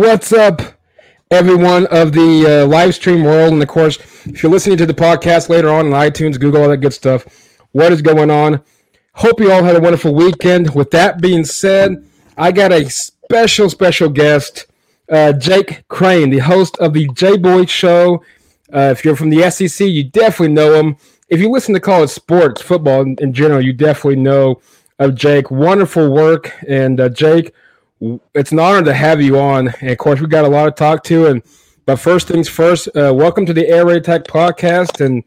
[0.00, 0.62] What's up,
[1.30, 3.52] everyone of the uh, live stream world?
[3.52, 6.70] And of course, if you're listening to the podcast later on in iTunes, Google, all
[6.70, 8.62] that good stuff, what is going on?
[9.16, 10.74] Hope you all had a wonderful weekend.
[10.74, 12.02] With that being said,
[12.38, 14.68] I got a special, special guest,
[15.10, 18.24] uh, Jake Crain, the host of the J Boy Show.
[18.72, 20.96] Uh, if you're from the SEC, you definitely know him.
[21.28, 24.62] If you listen to college sports, football in, in general, you definitely know
[24.98, 25.50] of Jake.
[25.50, 26.54] Wonderful work.
[26.66, 27.52] And uh, Jake,
[28.34, 29.68] it's an honor to have you on.
[29.80, 31.26] And of course, we got a lot to talk to.
[31.26, 31.42] And
[31.86, 35.04] but first things first, uh, welcome to the Air Raid Attack podcast.
[35.04, 35.24] And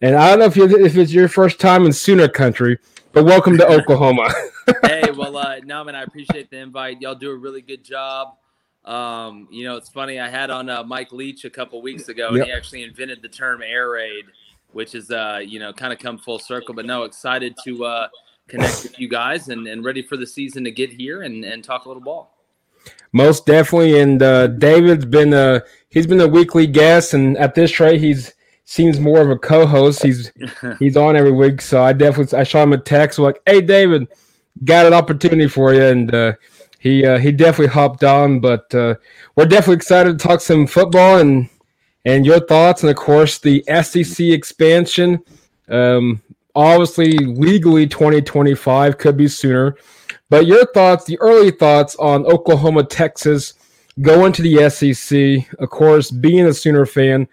[0.00, 2.78] and I don't know if you if it's your first time in Sooner Country,
[3.12, 4.32] but welcome to Oklahoma.
[4.84, 7.00] hey, well, uh, no, man, I appreciate the invite.
[7.00, 8.36] Y'all do a really good job.
[8.84, 10.20] Um, you know, it's funny.
[10.20, 12.46] I had on uh, Mike Leach a couple weeks ago, and yep.
[12.46, 14.26] he actually invented the term air raid,
[14.72, 16.74] which is uh, you know, kind of come full circle.
[16.74, 18.08] But no, excited to uh,
[18.48, 21.64] connect with you guys and, and ready for the season to get here and, and
[21.64, 22.36] talk a little ball.
[23.12, 24.00] Most definitely.
[24.00, 28.34] And uh, David's been a he's been a weekly guest, and at this rate, he's
[28.64, 30.02] seems more of a co-host.
[30.02, 30.32] He's
[30.78, 34.08] he's on every week, so I definitely I shot him a text like, "Hey, David,
[34.64, 36.32] got an opportunity for you," and uh,
[36.78, 38.40] he uh, he definitely hopped on.
[38.40, 38.96] But uh,
[39.34, 41.48] we're definitely excited to talk some football and
[42.04, 45.22] and your thoughts, and of course the SEC expansion.
[45.68, 46.22] Um,
[46.56, 49.76] obviously legally 2025 could be sooner.
[50.28, 53.54] But your thoughts the early thoughts on oklahoma texas
[54.00, 57.28] going to the sec of course being a sooner fan.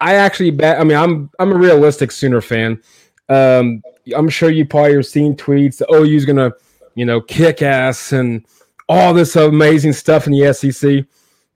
[0.00, 2.80] I actually bet i mean i'm i'm a realistic sooner fan.
[3.28, 3.82] Um,
[4.14, 6.52] i'm sure you probably seen tweets the ou's gonna
[6.94, 8.44] you know kick ass and
[8.88, 11.04] all this amazing stuff in the sec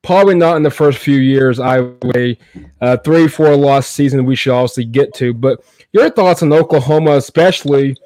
[0.02, 2.36] probably not in the first few years i way
[2.80, 7.12] uh, three four lost season we should obviously get to but your thoughts on Oklahoma,
[7.12, 7.96] especially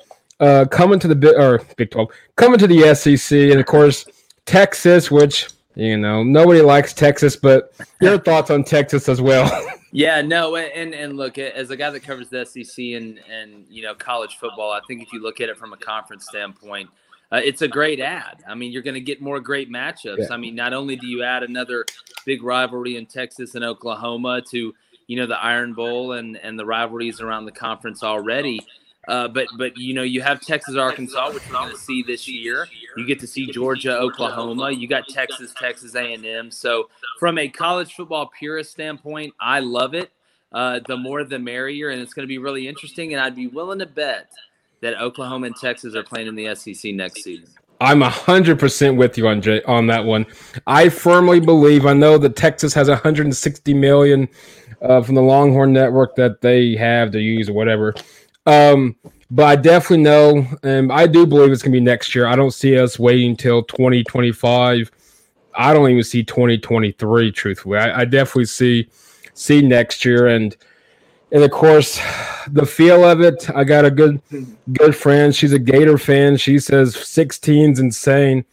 [0.40, 4.06] uh, coming to the big or Big Twelve, coming to the SEC, and of course
[4.44, 9.50] Texas, which you know nobody likes Texas, but your thoughts on Texas as well.
[9.92, 13.82] Yeah, no, and and look, as a guy that covers the SEC and and you
[13.82, 16.90] know college football, I think if you look at it from a conference standpoint,
[17.32, 18.44] uh, it's a great ad.
[18.46, 20.18] I mean, you're going to get more great matchups.
[20.18, 20.26] Yeah.
[20.34, 21.86] I mean, not only do you add another
[22.26, 24.74] big rivalry in Texas and Oklahoma to
[25.06, 28.60] you know the Iron Bowl and and the rivalries around the conference already.
[29.08, 32.26] Uh, but but you know you have Texas Arkansas, which we're going to see this
[32.26, 32.66] year.
[32.96, 34.70] You get to see Georgia Oklahoma.
[34.72, 36.50] You got Texas Texas A and M.
[36.50, 36.88] So
[37.20, 40.10] from a college football purist standpoint, I love it.
[40.52, 43.12] Uh, the more the merrier, and it's going to be really interesting.
[43.12, 44.30] And I'd be willing to bet
[44.80, 47.48] that Oklahoma and Texas are playing in the SEC next season.
[47.80, 50.26] I'm hundred percent with you on J- on that one.
[50.66, 51.86] I firmly believe.
[51.86, 54.28] I know that Texas has 160 million
[54.82, 57.94] uh, from the Longhorn Network that they have to use or whatever.
[58.46, 58.96] Um,
[59.30, 62.26] but I definitely know, and I do believe it's gonna be next year.
[62.26, 64.90] I don't see us waiting till 2025.
[65.54, 67.32] I don't even see 2023.
[67.32, 68.88] Truthfully, I, I definitely see
[69.34, 70.56] see next year, and
[71.32, 72.00] and of course,
[72.50, 73.48] the feel of it.
[73.54, 74.20] I got a good
[74.72, 75.34] good friend.
[75.34, 76.36] She's a Gator fan.
[76.36, 78.44] She says 16's insane.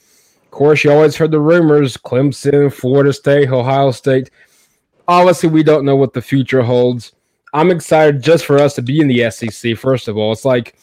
[0.45, 4.29] Of course, you always heard the rumors: Clemson, Florida State, Ohio State
[5.07, 7.13] obviously we don't know what the future holds.
[7.53, 9.77] I'm excited just for us to be in the SEC.
[9.77, 10.75] First of all, it's like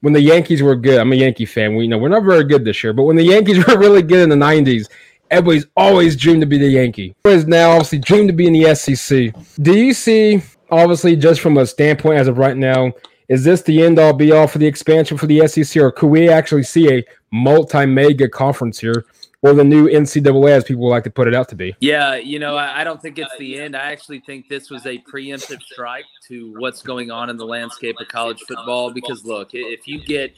[0.00, 0.98] when the Yankees were good.
[0.98, 1.74] I'm a Yankee fan.
[1.74, 4.20] We know we're not very good this year, but when the Yankees were really good
[4.20, 4.88] in the '90s,
[5.30, 7.14] everybody's always dreamed to be the Yankee.
[7.24, 9.34] Is now obviously dreamed to be in the SEC.
[9.62, 10.42] Do you see,
[10.74, 12.92] obviously, just from a standpoint as of right now,
[13.28, 16.08] is this the end all be all for the expansion for the SEC, or could
[16.08, 19.06] we actually see a multi mega conference here
[19.44, 21.76] or the new NCAA, as people like to put it out to be.
[21.78, 23.76] Yeah, you know, I don't think it's the end.
[23.76, 27.96] I actually think this was a preemptive strike to what's going on in the landscape
[28.00, 28.90] of college football.
[28.90, 30.34] Because look, if you get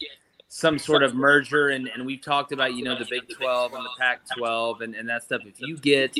[0.48, 3.84] some sort of merger, and, and we've talked about, you know, the Big 12 and
[3.84, 6.12] the Pac 12 and, and that stuff, if you get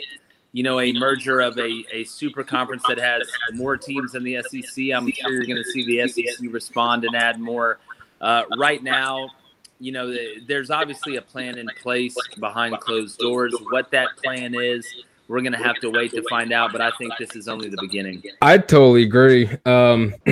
[0.57, 4.43] you know, a merger of a, a super conference that has more teams than the
[4.43, 4.87] SEC.
[4.91, 7.79] I'm sure you're going to see the SEC respond and add more.
[8.23, 9.29] Uh, right now,
[9.81, 10.17] you know,
[10.49, 13.55] there's obviously a plan in place behind closed doors.
[13.69, 14.87] What that plan is,
[15.29, 16.73] we're going to have to wait to find out.
[16.73, 18.23] But I think this is only the beginning.
[18.43, 19.51] I totally agree.
[19.65, 20.15] Um,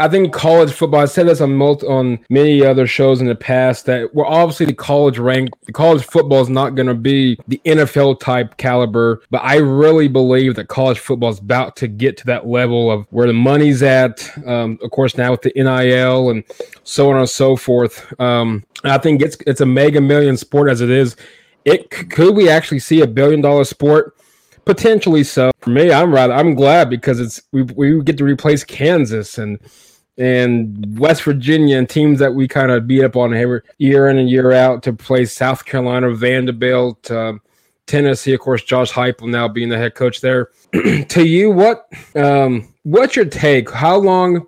[0.00, 1.00] I think college football.
[1.00, 4.66] I said this on multi, on many other shows in the past that we're obviously
[4.66, 5.50] the college rank.
[5.66, 10.08] The college football is not going to be the NFL type caliber, but I really
[10.08, 13.82] believe that college football is about to get to that level of where the money's
[13.82, 14.28] at.
[14.46, 16.44] Um, of course, now with the NIL and
[16.84, 18.12] so on and so forth.
[18.20, 21.16] Um, I think it's it's a mega million sport as it is.
[21.64, 24.16] It could we actually see a billion dollar sport?
[24.70, 25.50] Potentially so.
[25.58, 29.58] For me, I'm rather I'm glad because it's we we get to replace Kansas and
[30.16, 34.16] and West Virginia and teams that we kind of beat up on every year in
[34.16, 37.40] and year out to play South Carolina, Vanderbilt, um,
[37.88, 40.50] Tennessee, of course, Josh Heupel now being the head coach there.
[41.08, 43.68] to you, what um, what's your take?
[43.72, 44.46] How long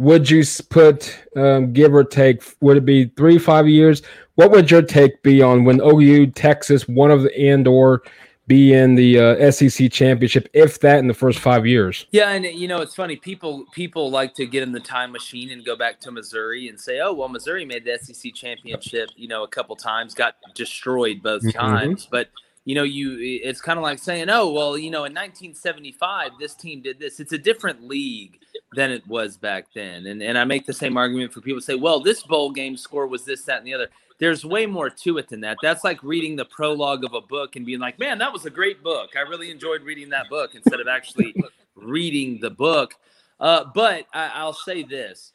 [0.00, 2.42] would you put, um, give or take?
[2.62, 4.02] Would it be three, five years?
[4.34, 8.02] What would your take be on when OU, Texas, one of the and or
[8.52, 12.06] be in the uh, SEC championship, if that in the first five years.
[12.10, 13.16] Yeah, and you know it's funny.
[13.16, 16.78] People people like to get in the time machine and go back to Missouri and
[16.78, 21.22] say, "Oh, well, Missouri made the SEC championship, you know, a couple times, got destroyed
[21.22, 21.58] both mm-hmm.
[21.58, 22.28] times." But
[22.64, 26.54] you know, you it's kind of like saying, "Oh, well, you know, in 1975, this
[26.54, 28.38] team did this." It's a different league
[28.74, 31.74] than it was back then, and and I make the same argument for people say,
[31.74, 33.88] "Well, this bowl game score was this, that, and the other."
[34.22, 35.56] There's way more to it than that.
[35.60, 38.50] That's like reading the prologue of a book and being like, man, that was a
[38.50, 39.10] great book.
[39.16, 41.34] I really enjoyed reading that book instead of actually
[41.74, 42.94] reading the book.
[43.40, 45.32] Uh, but I, will say this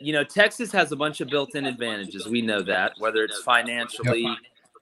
[0.00, 2.26] you know, Texas has a bunch of built in advantages.
[2.26, 4.26] We know that, whether it's financially,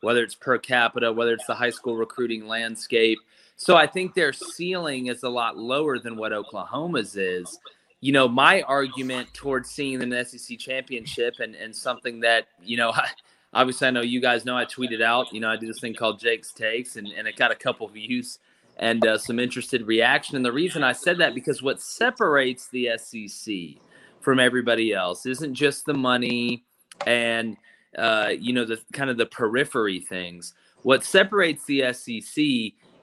[0.01, 3.19] whether it's per capita, whether it's the high school recruiting landscape.
[3.57, 7.59] So I think their ceiling is a lot lower than what Oklahoma's is
[8.01, 12.91] you know, my argument towards seeing the SEC championship and, and something that, you know,
[12.91, 13.09] I,
[13.53, 15.95] obviously I know you guys know I tweeted out, you know, I do this thing
[15.95, 18.39] called Jake's Takes and, and it got a couple views
[18.77, 20.37] and uh, some interested reaction.
[20.37, 23.83] And the reason I said that because what separates the SEC
[24.21, 26.65] from everybody else isn't just the money
[27.07, 27.57] and,
[27.97, 30.55] uh, you know, the kind of the periphery things.
[30.83, 32.45] What separates the SEC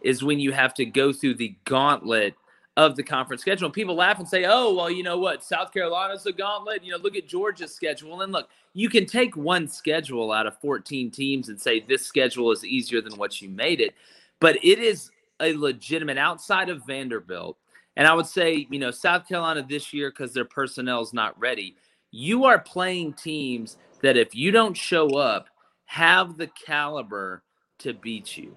[0.01, 2.36] is when you have to go through the gauntlet
[2.77, 3.68] of the conference schedule.
[3.68, 5.44] And people laugh and say, oh, well, you know what?
[5.44, 6.83] South Carolina's a gauntlet.
[6.83, 8.22] You know, look at Georgia's schedule.
[8.22, 12.51] And look, you can take one schedule out of 14 teams and say this schedule
[12.51, 13.94] is easier than what you made it.
[14.39, 17.57] But it is a legitimate outside of Vanderbilt.
[17.95, 21.39] And I would say, you know, South Carolina this year, because their personnel is not
[21.39, 21.77] ready,
[22.12, 25.48] you are playing teams that if you don't show up,
[25.86, 27.42] have the caliber
[27.80, 28.56] to beat you.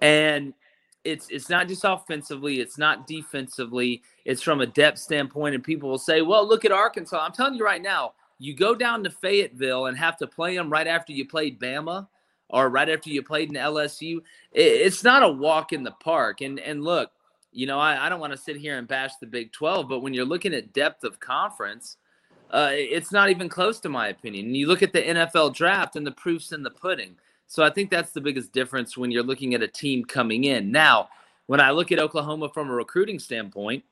[0.00, 0.54] And
[1.04, 5.54] it's it's not just offensively, it's not defensively, it's from a depth standpoint.
[5.54, 7.24] And people will say, well, look at Arkansas.
[7.24, 10.70] I'm telling you right now, you go down to Fayetteville and have to play them
[10.70, 12.08] right after you played Bama
[12.48, 14.20] or right after you played in LSU.
[14.52, 16.40] it's not a walk in the park.
[16.40, 17.10] And and look,
[17.52, 20.00] you know, I, I don't want to sit here and bash the Big 12, but
[20.00, 21.96] when you're looking at depth of conference,
[22.50, 24.54] uh, it's not even close to my opinion.
[24.54, 27.16] You look at the NFL draft and the proofs in the pudding.
[27.50, 30.70] So I think that's the biggest difference when you're looking at a team coming in.
[30.70, 31.08] Now,
[31.46, 33.82] when I look at Oklahoma from a recruiting standpoint,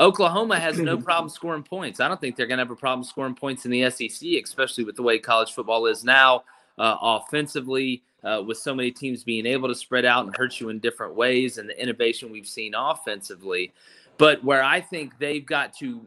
[0.00, 2.00] Oklahoma has no problem scoring points.
[2.00, 4.82] I don't think they're going to have a problem scoring points in the SEC, especially
[4.82, 6.42] with the way college football is now,
[6.76, 10.68] uh, offensively, uh, with so many teams being able to spread out and hurt you
[10.68, 13.72] in different ways, and the innovation we've seen offensively.
[14.16, 16.04] But where I think they've got to,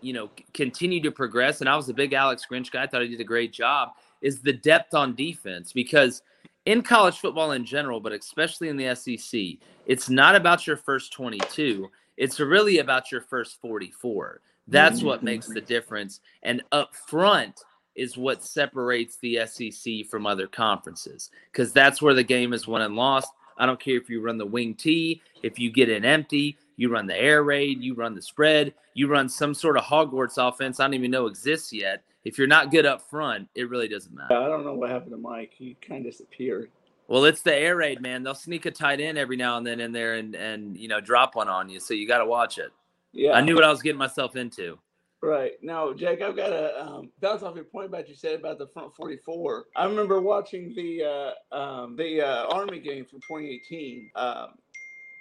[0.00, 2.82] you know, continue to progress, and I was a big Alex Grinch guy.
[2.82, 3.90] I thought he did a great job.
[4.22, 6.22] Is the depth on defense because
[6.66, 11.12] in college football in general, but especially in the SEC, it's not about your first
[11.12, 11.90] 22.
[12.16, 14.40] It's really about your first 44.
[14.68, 15.06] That's mm-hmm.
[15.06, 16.20] what makes the difference.
[16.42, 17.60] And up front
[17.94, 22.82] is what separates the SEC from other conferences because that's where the game is won
[22.82, 23.30] and lost.
[23.58, 26.90] I don't care if you run the wing T, if you get an empty, you
[26.90, 30.80] run the air raid, you run the spread, you run some sort of Hogwarts offense
[30.80, 34.14] I don't even know exists yet if you're not good up front, it really doesn't
[34.14, 34.36] matter.
[34.36, 35.52] I don't know what happened to Mike.
[35.56, 36.70] He kind of disappeared.
[37.08, 38.22] Well, it's the air raid, man.
[38.22, 41.00] They'll sneak a tight end every now and then in there and and you know
[41.00, 41.80] drop one on you.
[41.80, 42.70] So you got to watch it.
[43.12, 44.78] Yeah, I knew what I was getting myself into.
[45.20, 48.58] Right now, Jake, I've got to um, bounce off your point about you said about
[48.58, 49.66] the front 44.
[49.76, 54.46] I remember watching the uh, um, the uh, Army game from 2018 um,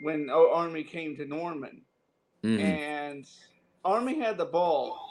[0.01, 1.81] when Army came to Norman,
[2.43, 2.63] mm-hmm.
[2.63, 3.25] and
[3.83, 5.09] Army had the ball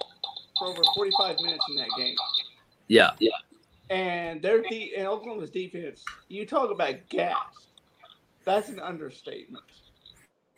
[0.58, 2.16] for over 45 minutes in that game.
[2.88, 3.10] Yeah.
[3.18, 3.30] Yeah.
[3.90, 7.36] And their de- and Oklahoma's defense, you talk about gas.
[8.44, 9.64] That's an understatement.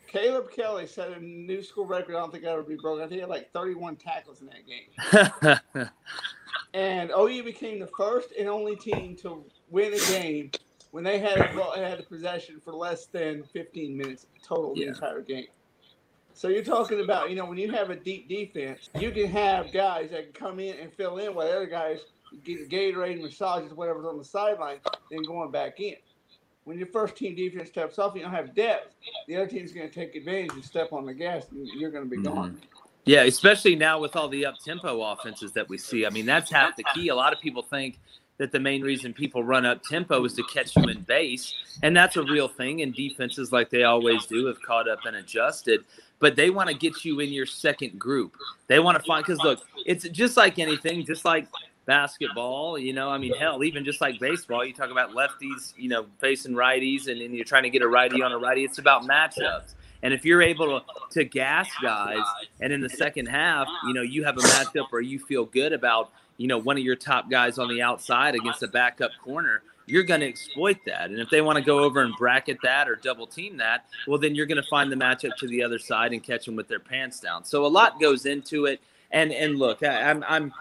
[0.07, 2.15] Caleb Kelly set a new school record.
[2.15, 3.03] I don't think that would be broken.
[3.03, 5.89] I think he had like 31 tackles in that game.
[6.75, 10.51] and OU became the first and only team to win a game
[10.93, 14.85] when they had had a possession for less than 15 minutes total yeah.
[14.85, 15.47] the entire game.
[16.35, 19.73] So you're talking about, you know, when you have a deep defense, you can have
[19.73, 22.01] guys that can come in and fill in while other guys
[22.43, 24.77] get Gatorade, massages, whatever's on the sideline,
[25.09, 25.95] then going back in.
[26.65, 28.93] When your first team defense steps off, you don't have depth.
[29.27, 32.03] The other team's going to take advantage and step on the gas, and you're going
[32.03, 32.35] to be mm-hmm.
[32.35, 32.61] gone.
[33.05, 36.05] Yeah, especially now with all the up tempo offenses that we see.
[36.05, 37.07] I mean, that's half the key.
[37.07, 37.97] A lot of people think
[38.37, 41.95] that the main reason people run up tempo is to catch you in base, and
[41.95, 42.81] that's a real thing.
[42.81, 45.83] And defenses, like they always do, have caught up and adjusted
[46.23, 48.37] but they want to get you in your second group.
[48.67, 51.49] They want to find because look, it's just like anything, just like
[51.85, 52.77] basketball.
[52.77, 56.05] You know, I mean, hell, even just like baseball, you talk about lefties, you know,
[56.19, 58.63] facing righties, and then you're trying to get a righty on a righty.
[58.63, 59.73] It's about matchups.
[60.01, 62.23] And if you're able to, to gas guys,
[62.61, 65.73] and in the second half, you know, you have a matchup where you feel good
[65.73, 69.61] about, you know, one of your top guys on the outside against a backup corner,
[69.85, 71.09] you're going to exploit that.
[71.09, 74.17] And if they want to go over and bracket that or double team that, well,
[74.17, 76.67] then you're going to find the matchup to the other side and catch them with
[76.67, 77.43] their pants down.
[77.43, 78.81] So a lot goes into it.
[79.11, 80.53] And and look, I, I'm I'm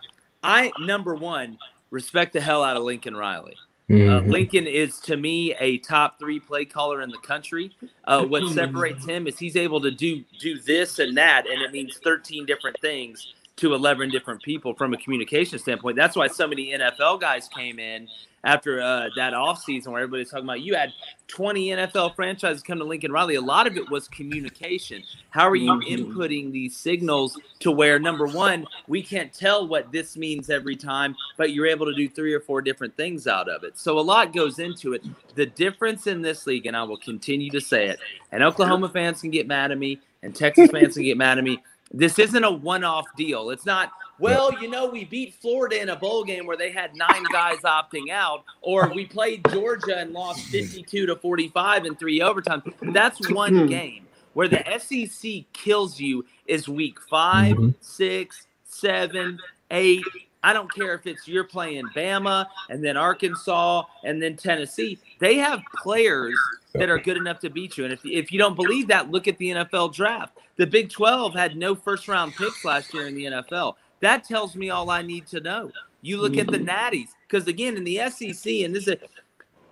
[0.43, 1.59] I number one
[1.91, 3.57] respect the hell out of Lincoln Riley.
[3.91, 4.31] Uh, mm-hmm.
[4.31, 7.75] Lincoln is to me a top three play caller in the country.
[8.05, 11.73] Uh, what separates him is he's able to do do this and that, and it
[11.73, 15.97] means 13 different things to 11 different people from a communication standpoint.
[15.97, 18.09] That's why so many NFL guys came in
[18.43, 20.93] after uh, that offseason where everybody's talking about you had
[21.29, 23.37] 20 NFL franchises come to Lincoln Riley.
[23.37, 25.05] A lot of it was communication.
[25.31, 26.11] How are you mm-hmm.
[26.13, 31.15] inputting these signals to where, number one, we can't tell what this means every time,
[31.37, 33.79] but you're able to do three or four different things out of it.
[33.79, 35.05] So a lot goes into it.
[35.37, 38.01] The difference in this league, and I will continue to say it,
[38.33, 41.45] and Oklahoma fans can get mad at me, and Texas fans can get mad at
[41.45, 41.63] me.
[41.93, 43.51] This isn't a one off deal.
[43.51, 46.97] It's not, well, you know, we beat Florida in a bowl game where they had
[46.97, 52.23] nine guys opting out, or we played Georgia and lost 52 to 45 in three
[52.23, 52.63] overtime.
[52.81, 54.07] That's one game.
[54.35, 57.69] Where the SEC kills you is week 5 mm-hmm.
[57.81, 59.39] six, seven,
[59.71, 60.05] eight.
[60.43, 64.99] I don't care if it's you're playing Bama and then Arkansas and then Tennessee.
[65.21, 66.35] They have players
[66.75, 67.85] that are good enough to beat you.
[67.85, 70.39] And if, if you don't believe that, look at the NFL draft.
[70.57, 73.75] The Big 12 had no first round picks last year in the NFL.
[74.01, 75.71] That tells me all I need to know.
[76.01, 76.69] You look at the mm-hmm.
[76.69, 78.97] natties, because again, in the SEC, and this is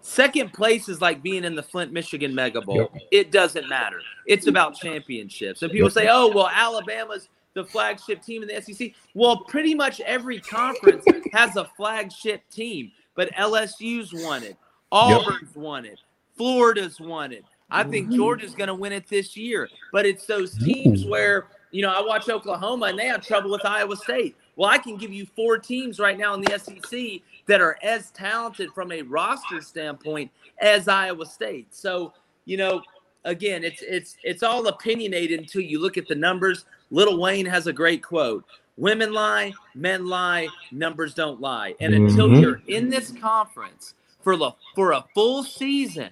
[0.00, 2.76] second place is like being in the Flint, Michigan Mega Bowl.
[2.76, 3.02] Yep.
[3.10, 4.00] It doesn't matter.
[4.26, 5.62] It's about championships.
[5.62, 5.92] And people yep.
[5.92, 7.28] say, oh, well, Alabama's
[7.62, 8.92] the flagship team in the SEC.
[9.14, 14.56] Well, pretty much every conference has a flagship team, but LSU's won it,
[14.90, 15.56] Auburn's yep.
[15.56, 15.98] won it,
[16.36, 17.44] Florida's won it.
[17.70, 18.16] I think mm-hmm.
[18.16, 19.68] Georgia's going to win it this year.
[19.92, 23.64] But it's those teams where, you know, I watch Oklahoma and they have trouble with
[23.64, 24.36] Iowa State.
[24.56, 28.10] Well, I can give you four teams right now in the SEC that are as
[28.10, 31.68] talented from a roster standpoint as Iowa State.
[31.70, 32.12] So,
[32.44, 32.82] you know,
[33.24, 36.64] again, it's it's it's all opinionated until you look at the numbers.
[36.90, 38.44] Lil Wayne has a great quote.
[38.76, 41.74] Women lie, men lie, numbers don't lie.
[41.80, 42.40] And until mm-hmm.
[42.40, 46.10] you're in this conference for the for a full season,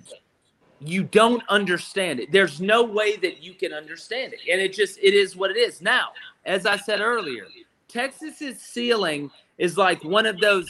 [0.80, 2.30] you don't understand it.
[2.30, 4.40] There's no way that you can understand it.
[4.50, 5.80] And it just it is what it is.
[5.80, 6.08] Now,
[6.44, 7.46] as I said earlier,
[7.88, 10.66] Texas's ceiling is like one of those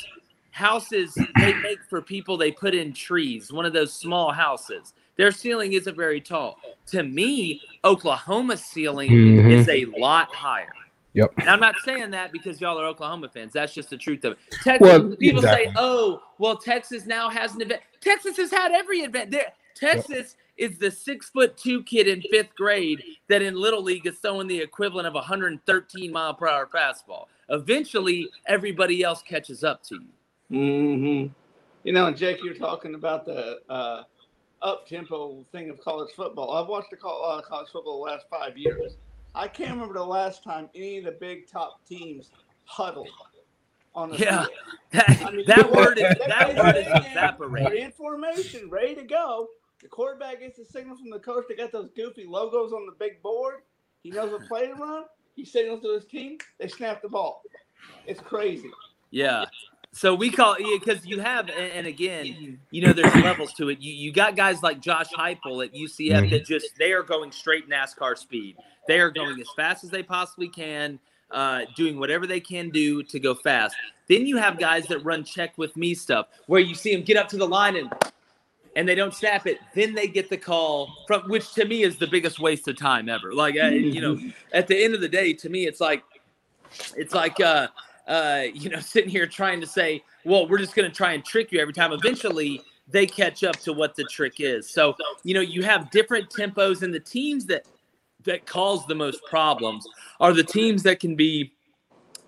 [0.53, 4.95] houses they make for people they put in trees, one of those small houses.
[5.19, 6.59] Their ceiling isn't very tall.
[6.87, 9.51] To me, Oklahoma's ceiling mm-hmm.
[9.51, 10.73] is a lot higher.
[11.15, 11.33] Yep.
[11.39, 13.53] And I'm not saying that because y'all are Oklahoma fans.
[13.53, 14.39] That's just the truth of it.
[14.63, 15.67] Texas, well, people exactly.
[15.67, 19.33] say, "Oh, well, Texas now has an event." Texas has had every event.
[19.33, 20.71] There, Texas yep.
[20.71, 24.47] is the six foot two kid in fifth grade that in little league is throwing
[24.47, 27.25] the equivalent of 113 mile per hour fastball.
[27.49, 30.57] Eventually, everybody else catches up to you.
[30.57, 31.33] Mm-hmm.
[31.83, 34.03] You know, and Jake, you're talking about the uh,
[34.63, 36.53] up tempo thing of college football.
[36.53, 38.97] I've watched the uh, college football the last five years.
[39.35, 42.31] I can't remember the last time any of the big top teams
[42.65, 43.09] huddled
[43.95, 44.47] on the yeah.
[44.91, 47.75] That, I mean, that word is that word is evaporated.
[47.75, 49.49] In formation, ready to go.
[49.83, 51.45] The quarterback gets the signal from the coach.
[51.47, 53.57] They got those goofy logos on the big board.
[54.03, 55.05] He knows what play to run.
[55.37, 56.39] He signals to his team.
[56.59, 57.43] They snap the ball.
[58.07, 58.71] It's crazy.
[59.11, 59.45] Yeah.
[59.93, 63.81] So we call it because you have, and again, you know, there's levels to it.
[63.81, 66.45] You you got guys like Josh Heupel at UCF that mm-hmm.
[66.45, 68.57] just they are going straight NASCAR speed.
[68.87, 70.99] They are going as fast as they possibly can,
[71.31, 73.75] uh, doing whatever they can do to go fast.
[74.09, 77.17] Then you have guys that run check with me stuff, where you see them get
[77.17, 77.93] up to the line and
[78.77, 81.97] and they don't snap it, then they get the call from which to me is
[81.97, 83.35] the biggest waste of time ever.
[83.35, 84.21] Like uh, you know,
[84.53, 86.05] at the end of the day, to me, it's like
[86.97, 87.69] it's like uh,
[88.09, 91.25] uh, you know sitting here trying to say, well, we're just going to try and
[91.25, 91.93] trick you every time.
[91.93, 94.69] Eventually, they catch up to what the trick is.
[94.69, 97.67] So you know, you have different tempos, and the teams that
[98.25, 99.87] that cause the most problems
[100.21, 101.53] are the teams that can be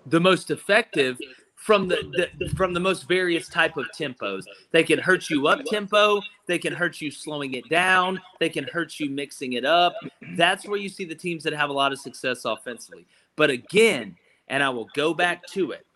[0.07, 1.19] the most effective
[1.61, 4.43] from the, the, from the most various type of tempos.
[4.71, 8.63] They can hurt you up tempo, they can hurt you slowing it down, they can
[8.63, 9.93] hurt you mixing it up.
[10.35, 13.05] That's where you see the teams that have a lot of success offensively.
[13.35, 14.15] But again,
[14.51, 15.87] and I will go back to it.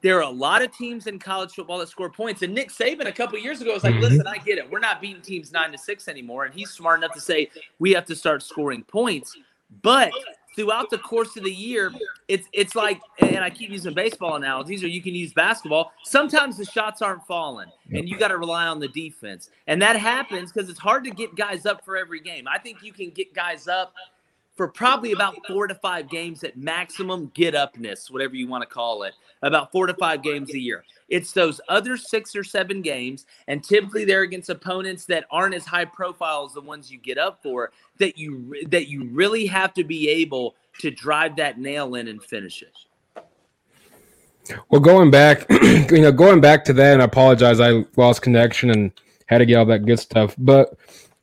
[0.00, 2.42] There are a lot of teams in college football that score points.
[2.42, 4.04] And Nick Saban a couple years ago was like, mm-hmm.
[4.04, 4.70] listen, I get it.
[4.70, 6.44] We're not beating teams nine to six anymore.
[6.44, 7.50] And he's smart enough to say
[7.80, 9.36] we have to start scoring points.
[9.82, 10.12] But
[10.54, 11.92] throughout the course of the year,
[12.28, 15.92] it's it's like, and I keep using baseball analogies, or you can use basketball.
[16.04, 19.96] Sometimes the shots aren't falling, and you got to rely on the defense, and that
[19.96, 22.46] happens because it's hard to get guys up for every game.
[22.48, 23.92] I think you can get guys up
[24.58, 28.68] for probably about four to five games at maximum get upness, whatever you want to
[28.68, 30.84] call it, about four to five games a year.
[31.08, 35.64] It's those other six or seven games, and typically they're against opponents that aren't as
[35.64, 37.70] high profile as the ones you get up for.
[37.98, 42.22] That you that you really have to be able to drive that nail in and
[42.22, 42.76] finish it.
[44.70, 48.70] Well, going back, you know, going back to that, and I apologize, I lost connection
[48.70, 48.90] and
[49.26, 50.34] had to get all that good stuff.
[50.36, 50.76] But,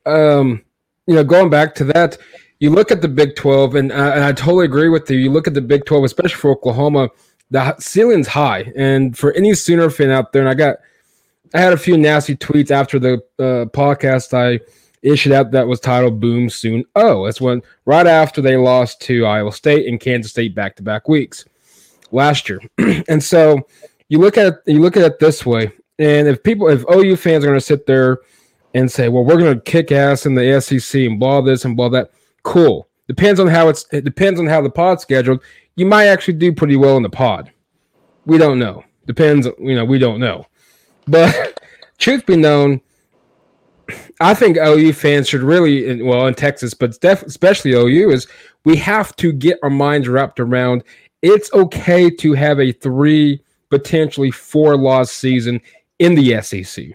[0.06, 0.64] um,
[1.08, 2.18] you know, going back to that,
[2.66, 5.20] you look at the Big 12, and, uh, and I totally agree with you.
[5.20, 7.10] You look at the Big 12, especially for Oklahoma,
[7.52, 8.74] the ceiling's high.
[8.76, 10.78] And for any Sooner fan out there, and I got,
[11.54, 14.60] I had a few nasty tweets after the uh, podcast I
[15.04, 19.28] issued out that was titled "Boom Soon." Oh, that's when right after they lost to
[19.28, 21.46] Iowa State and Kansas State back to back weeks
[22.12, 22.60] last year.
[23.08, 23.62] and so
[24.10, 27.16] you look at it, you look at it this way, and if people, if OU
[27.18, 28.22] fans are going to sit there
[28.74, 31.78] and say, "Well, we're going to kick ass in the SEC and blah this and
[31.78, 32.10] blah that,"
[32.46, 32.88] cool.
[33.10, 33.86] Depends on how it's.
[33.92, 35.44] It depends on how the pod's scheduled.
[35.76, 37.52] You might actually do pretty well in the pod.
[38.26, 38.86] We don't know.
[39.06, 39.48] Depends.
[39.60, 40.46] You know, we don't know.
[41.06, 41.60] But
[41.98, 42.82] truth be known,
[44.20, 48.28] I think OU fans should really, well, in Texas, but def, especially OU, is
[48.64, 50.84] we have to get our minds wrapped around.
[51.22, 55.62] It's okay to have a three, potentially four loss season
[56.00, 56.86] in the SEC,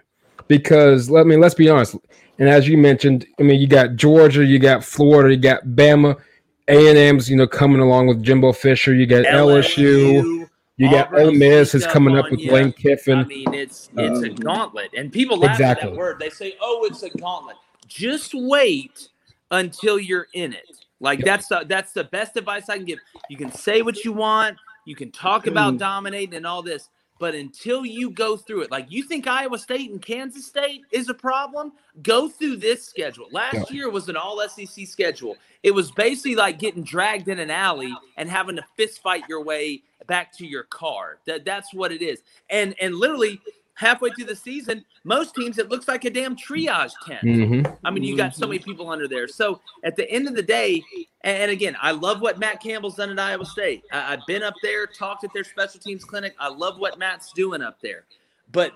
[0.48, 1.96] because let me let's be honest.
[2.40, 6.18] And as you mentioned, I mean, you got Georgia, you got Florida, you got Bama,
[6.66, 8.92] A and M's, you know, coming along with Jimbo Fisher.
[8.92, 10.22] You got LSU.
[10.22, 10.40] LSU
[10.80, 13.18] you got Ole Miss is coming up with Lane Kiffin.
[13.18, 15.88] I mean, it's it's um, a gauntlet, and people laugh exactly.
[15.88, 16.18] at that word.
[16.18, 19.10] They say, "Oh, it's a gauntlet." Just wait
[19.50, 20.70] until you're in it.
[20.98, 21.26] Like yep.
[21.26, 22.98] that's the that's the best advice I can give.
[23.28, 24.56] You can say what you want.
[24.86, 25.80] You can talk about mm.
[25.80, 26.88] dominating and all this,
[27.20, 31.10] but until you go through it, like you think Iowa State and Kansas State is
[31.10, 33.26] a problem, go through this schedule.
[33.30, 33.76] Last yeah.
[33.76, 35.36] year was an all SEC schedule.
[35.62, 39.44] It was basically like getting dragged in an alley and having to fist fight your
[39.44, 41.18] way back to your car.
[41.26, 42.22] That that's what it is.
[42.48, 43.38] And and literally
[43.80, 47.22] halfway through the season, most teams it looks like a damn triage tent.
[47.22, 47.72] Mm-hmm.
[47.82, 49.26] I mean, you got so many people under there.
[49.26, 50.82] So at the end of the day,
[51.22, 53.82] and again, I love what Matt Campbell's done at Iowa State.
[53.90, 56.34] I, have been up there, talked at their special teams clinic.
[56.38, 58.04] I love what Matt's doing up there.
[58.52, 58.72] But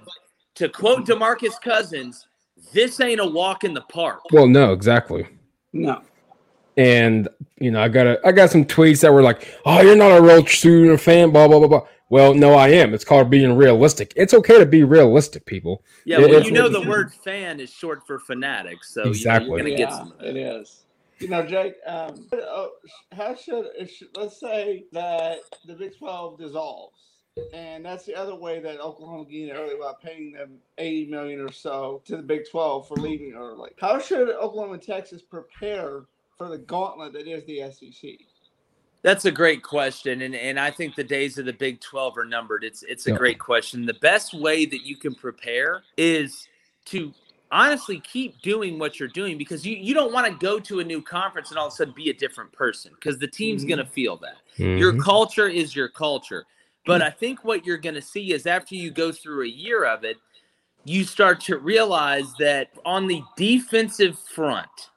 [0.55, 2.27] to quote Demarcus Cousins,
[2.73, 4.23] this ain't a walk in the park.
[4.33, 5.29] Well, no, exactly.
[5.75, 6.01] No
[6.77, 7.29] and
[7.61, 10.17] you know, I got a, I got some tweets that were like, "Oh, you're not
[10.17, 11.87] a real Sooner fan," blah blah blah blah.
[12.11, 12.93] Well, no, I am.
[12.93, 14.13] It's called being realistic.
[14.15, 15.83] It's okay to be realistic, people.
[16.05, 20.11] Yeah, well, you know, the word "fan" is short for fanatic, so exactly, you know,
[20.21, 20.85] yeah, it is.
[21.19, 22.67] You know, Jake, um, uh,
[23.13, 23.67] how should,
[24.17, 26.99] let's say that the Big Twelve dissolves,
[27.55, 31.53] and that's the other way that Oklahoma gained early by paying them eighty million or
[31.53, 33.71] so to the Big Twelve for leaving early.
[33.81, 36.03] How should Oklahoma and Texas prepare
[36.37, 38.11] for the gauntlet that is the SEC?
[39.05, 42.25] That's a great question, and and I think the days of the Big Twelve are
[42.25, 42.65] numbered.
[42.65, 43.19] It's it's a yeah.
[43.19, 43.85] great question.
[43.85, 46.49] The best way that you can prepare is
[46.87, 47.13] to
[47.53, 50.85] honestly keep doing what you're doing because you, you don't want to go to a
[50.85, 53.75] new conference and all of a sudden be a different person because the team's mm-hmm.
[53.75, 54.39] going to feel that.
[54.59, 54.79] Mm-hmm.
[54.79, 56.47] Your culture is your culture.
[56.87, 59.85] But I think what you're going to see is after you go through a year
[59.85, 60.17] of it,
[60.85, 64.91] you start to realize that on the defensive front,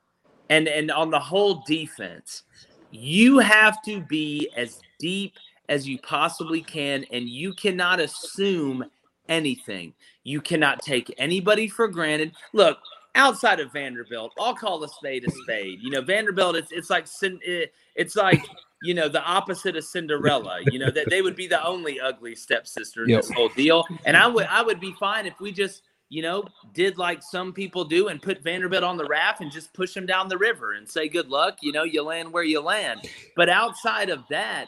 [0.49, 2.43] and and on the whole defense,
[2.91, 5.33] you have to be as deep
[5.69, 8.85] as you possibly can, and you cannot assume
[9.27, 9.93] anything.
[10.23, 12.33] You cannot take anybody for granted.
[12.53, 12.79] Look,
[13.15, 15.79] outside of Vanderbilt, I'll call a spade a spade.
[15.81, 17.07] You know, Vanderbilt, it's it's like
[17.45, 18.41] eh, it's like
[18.83, 20.59] you know the opposite of Cinderella.
[20.71, 23.21] You know that they would be the only ugly stepsister in yep.
[23.21, 26.45] this whole deal, and I would I would be fine if we just you know,
[26.73, 30.05] did like some people do and put Vanderbilt on the raft and just push him
[30.05, 33.01] down the river and say, good luck, you know, you land where you land.
[33.35, 34.67] But outside of that,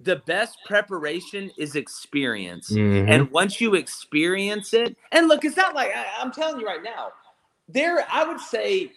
[0.00, 2.70] the best preparation is experience.
[2.70, 3.10] Mm-hmm.
[3.10, 6.82] And once you experience it, and look, it's not like I, I'm telling you right
[6.82, 7.12] now,
[7.68, 8.92] there, I would say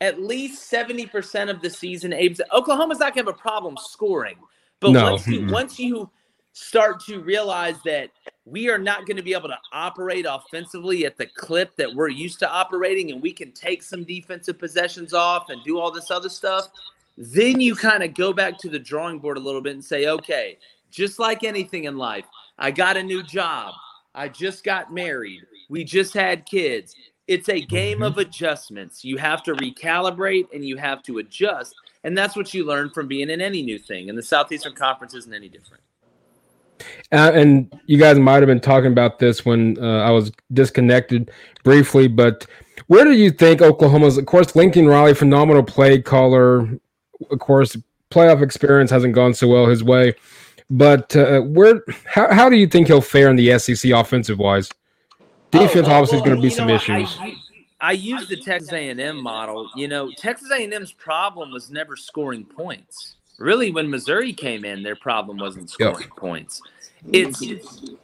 [0.00, 4.36] at least 70% of the season, Abe's Oklahoma's not gonna have a problem scoring.
[4.80, 5.12] But no.
[5.12, 6.10] once you, once you
[6.52, 8.10] start to realize that
[8.46, 12.08] we are not going to be able to operate offensively at the clip that we're
[12.08, 16.10] used to operating and we can take some defensive possessions off and do all this
[16.10, 16.68] other stuff
[17.16, 20.08] then you kind of go back to the drawing board a little bit and say
[20.08, 20.58] okay
[20.90, 22.26] just like anything in life
[22.58, 23.72] i got a new job
[24.14, 26.94] i just got married we just had kids
[27.26, 28.04] it's a game mm-hmm.
[28.04, 32.64] of adjustments you have to recalibrate and you have to adjust and that's what you
[32.64, 34.10] learn from being in any new thing.
[34.10, 35.82] And the Southeastern Conference isn't any different.
[37.12, 41.30] Uh, and you guys might have been talking about this when uh, I was disconnected
[41.62, 42.46] briefly, but
[42.88, 46.78] where do you think Oklahoma's, of course, Lincoln Riley, phenomenal play caller,
[47.30, 47.76] of course,
[48.10, 50.14] playoff experience hasn't gone so well his way,
[50.70, 54.70] but uh, where, how, how do you think he'll fare in the SEC offensive wise?
[55.50, 57.16] Defense oh, obviously is going to be some know, issues.
[57.20, 57.34] I,
[57.80, 59.70] I use the Texas A&M model.
[59.76, 63.16] You know, Texas A&M's problem was never scoring points.
[63.38, 66.16] Really, when Missouri came in, their problem wasn't scoring yep.
[66.16, 66.62] points.
[67.12, 67.42] It's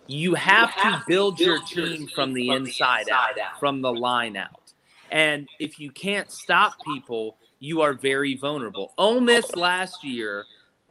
[0.07, 4.73] you have to build your team from the inside out, from the line out.
[5.11, 8.93] And if you can't stop people, you are very vulnerable.
[8.99, 10.45] Ole Miss last year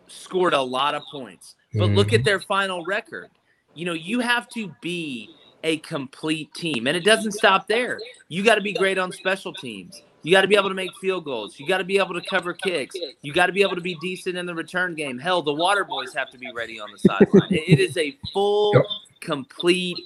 [0.07, 2.23] scored a lot of points, but look at mm-hmm.
[2.23, 3.29] their final record.
[3.75, 5.29] You know, you have to be
[5.63, 6.87] a complete team.
[6.87, 7.99] And it doesn't stop there.
[8.27, 10.01] You got to be great on special teams.
[10.23, 11.59] You got to be able to make field goals.
[11.59, 12.95] You got to be able to cover kicks.
[13.21, 15.17] You got to be able to be decent in the return game.
[15.17, 17.47] Hell, the water boys have to be ready on the sideline.
[17.51, 18.73] it is a full,
[19.21, 19.97] complete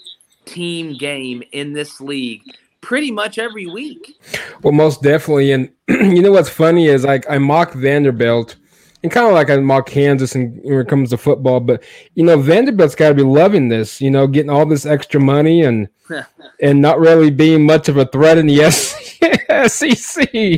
[0.45, 2.43] team game in this league
[2.83, 4.19] pretty much every week.
[4.61, 5.51] Well, most definitely.
[5.53, 8.57] And you know what's funny is like I mock Vanderbilt
[9.01, 12.23] and kind of like I mock Kansas and when it comes to football, but you
[12.23, 15.87] know Vanderbilt's got to be loving this, you know, getting all this extra money and
[16.61, 19.02] and not really being much of a threat in the SEC.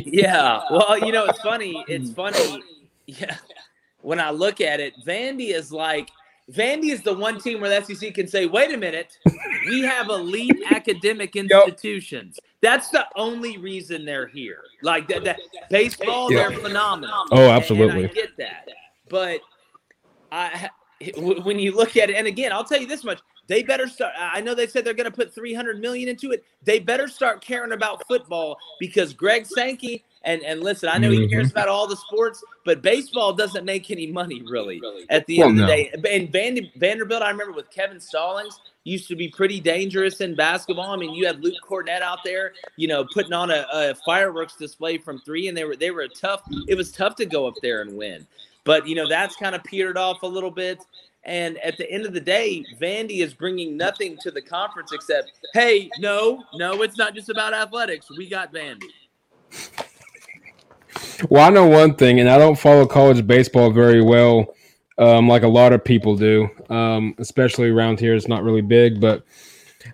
[0.06, 1.84] Yeah, well, you know, it's funny.
[1.88, 2.14] It's mm.
[2.14, 2.62] funny.
[3.06, 3.36] Yeah,
[4.02, 6.10] when I look at it, Vandy is like
[6.52, 9.18] Vandy is the one team where the SEC can say, "Wait a minute,
[9.66, 12.44] we have elite academic institutions." Yep.
[12.62, 14.62] That's the only reason they're here.
[14.82, 16.48] Like that, that baseball, yeah.
[16.48, 17.24] they're phenomenal.
[17.32, 18.04] Oh, absolutely.
[18.04, 18.68] And, and I get that,
[19.08, 19.40] but
[20.30, 20.70] I
[21.16, 24.12] when you look at it, and again, I'll tell you this much: they better start.
[24.18, 26.44] I know they said they're going to put 300 million into it.
[26.64, 31.22] They better start caring about football because Greg Sankey and and listen, I know mm-hmm.
[31.22, 31.58] he cares mm-hmm.
[31.58, 35.60] about all the sports, but baseball doesn't make any money really at the well, end
[35.60, 36.02] of the no.
[36.02, 36.16] day.
[36.16, 40.92] And Van, Vanderbilt, I remember with Kevin Stallings, used to be pretty dangerous in basketball.
[40.92, 44.56] I mean, you had Luke Kornet out there, you know, putting on a, a fireworks
[44.56, 46.42] display from three, and they were they were tough.
[46.68, 48.26] It was tough to go up there and win.
[48.64, 50.84] But you know that's kind of petered off a little bit.
[51.26, 55.32] And at the end of the day, Vandy is bringing nothing to the conference except,
[55.54, 58.06] hey, no, no, it's not just about athletics.
[58.16, 58.86] We got Vandy.
[61.28, 64.54] Well, I know one thing, and I don't follow college baseball very well,
[64.98, 68.14] um, like a lot of people do, um, especially around here.
[68.14, 69.24] It's not really big, but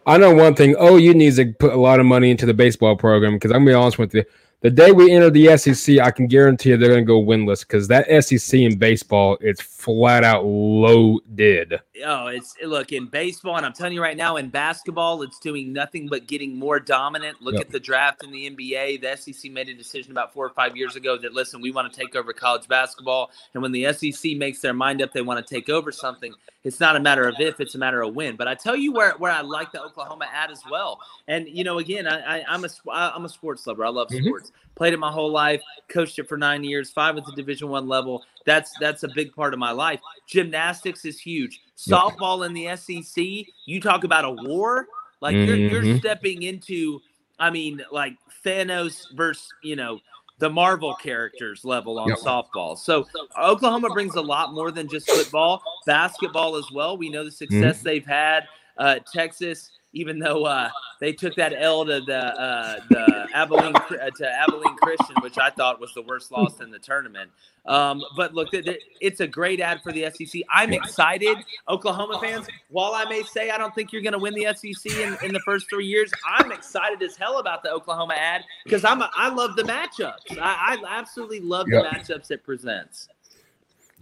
[0.06, 0.76] I know one thing.
[0.78, 3.64] Oh, you need to put a lot of money into the baseball program because I'm
[3.64, 4.24] gonna be honest with you
[4.62, 7.60] the day we enter the SEC, I can guarantee you they're going to go winless
[7.60, 11.80] because that SEC in baseball it's flat out loaded.
[12.06, 15.72] Oh, it's look in baseball, and I'm telling you right now, in basketball, it's doing
[15.72, 17.42] nothing but getting more dominant.
[17.42, 17.62] Look yep.
[17.62, 19.00] at the draft in the NBA.
[19.00, 21.92] The SEC made a decision about four or five years ago that listen, we want
[21.92, 25.44] to take over college basketball, and when the SEC makes their mind up, they want
[25.44, 26.32] to take over something.
[26.62, 28.36] It's not a matter of if; it's a matter of when.
[28.36, 31.00] But I tell you where where I like the Oklahoma ad as well.
[31.26, 33.84] And you know, again, I, I am a I'm a sports lover.
[33.84, 34.24] I love mm-hmm.
[34.24, 37.68] sports played it my whole life, coached it for nine years, five at the Division
[37.68, 38.24] One level.
[38.46, 40.00] That's that's a big part of my life.
[40.26, 41.60] Gymnastics is huge.
[41.76, 44.86] Softball in the SEC, you talk about a war.
[45.20, 45.48] Like mm-hmm.
[45.48, 45.98] you're you're mm-hmm.
[45.98, 47.00] stepping into,
[47.38, 50.00] I mean, like Thanos versus you know
[50.38, 52.18] the Marvel characters level on yep.
[52.18, 52.76] softball.
[52.76, 53.06] So
[53.40, 56.96] Oklahoma brings a lot more than just football, basketball as well.
[56.96, 57.84] We know the success mm-hmm.
[57.84, 58.48] they've had.
[58.76, 64.10] Uh, Texas even though uh, they took that L to the uh, the Abilene uh,
[64.16, 67.30] to Abilene Christian, which I thought was the worst loss in the tournament.
[67.64, 70.42] Um, but look, it's a great ad for the SEC.
[70.50, 72.48] I'm excited, Oklahoma fans.
[72.70, 75.32] While I may say I don't think you're going to win the SEC in, in,
[75.32, 79.10] the first three years, I'm excited as hell about the Oklahoma ad because I'm a,
[79.16, 80.38] I love the matchups.
[80.40, 81.84] I, I absolutely love yep.
[81.84, 83.08] the matchups it presents.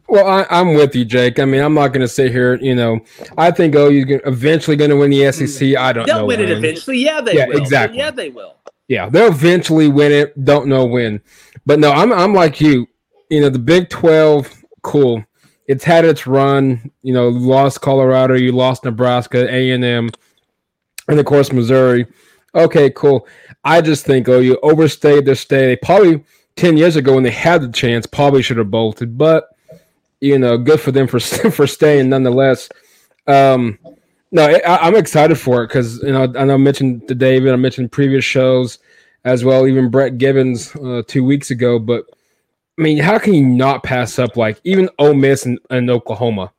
[0.08, 1.38] Well, I, am with you, Jake.
[1.38, 2.56] I mean, I'm not going to sit here.
[2.56, 3.00] You know,
[3.38, 5.46] I think oh, you're eventually going to win the SEC.
[5.46, 5.76] Mm.
[5.76, 6.18] I don't They'll know.
[6.20, 6.48] They'll win when.
[6.48, 6.98] it eventually.
[6.98, 7.58] Yeah, they yeah, will.
[7.58, 7.98] Exactly.
[7.98, 8.56] Yeah, they will.
[8.88, 10.44] Yeah, they'll eventually win it.
[10.44, 11.20] Don't know when,
[11.64, 12.88] but no, I'm I'm like you.
[13.28, 15.24] You know, the Big Twelve, cool.
[15.68, 16.90] It's had its run.
[17.02, 20.10] You know, lost Colorado, you lost Nebraska, A and M,
[21.06, 22.04] and of course Missouri.
[22.52, 23.28] Okay, cool.
[23.62, 25.76] I just think oh, you overstayed their stay.
[25.76, 26.24] Probably
[26.56, 29.50] ten years ago when they had the chance, probably should have bolted, but
[30.20, 32.68] you know, good for them for for staying nonetheless.
[33.26, 33.78] Um,
[34.33, 37.52] no, I, am excited for it because you know I know I mentioned to David,
[37.52, 38.78] I mentioned previous shows
[39.24, 41.78] as well, even Brett Gibbons uh, two weeks ago.
[41.78, 42.04] But
[42.78, 46.52] I mean, how can you not pass up like even Ole Miss and, and Oklahoma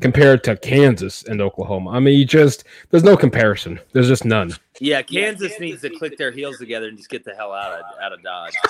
[0.00, 1.90] compared to Kansas and Oklahoma?
[1.90, 3.80] I mean, you just there's no comparison.
[3.92, 4.52] There's just none.
[4.80, 7.84] Yeah, Kansas needs to click their heels together and just get the hell out of
[8.02, 8.54] out of Dodge.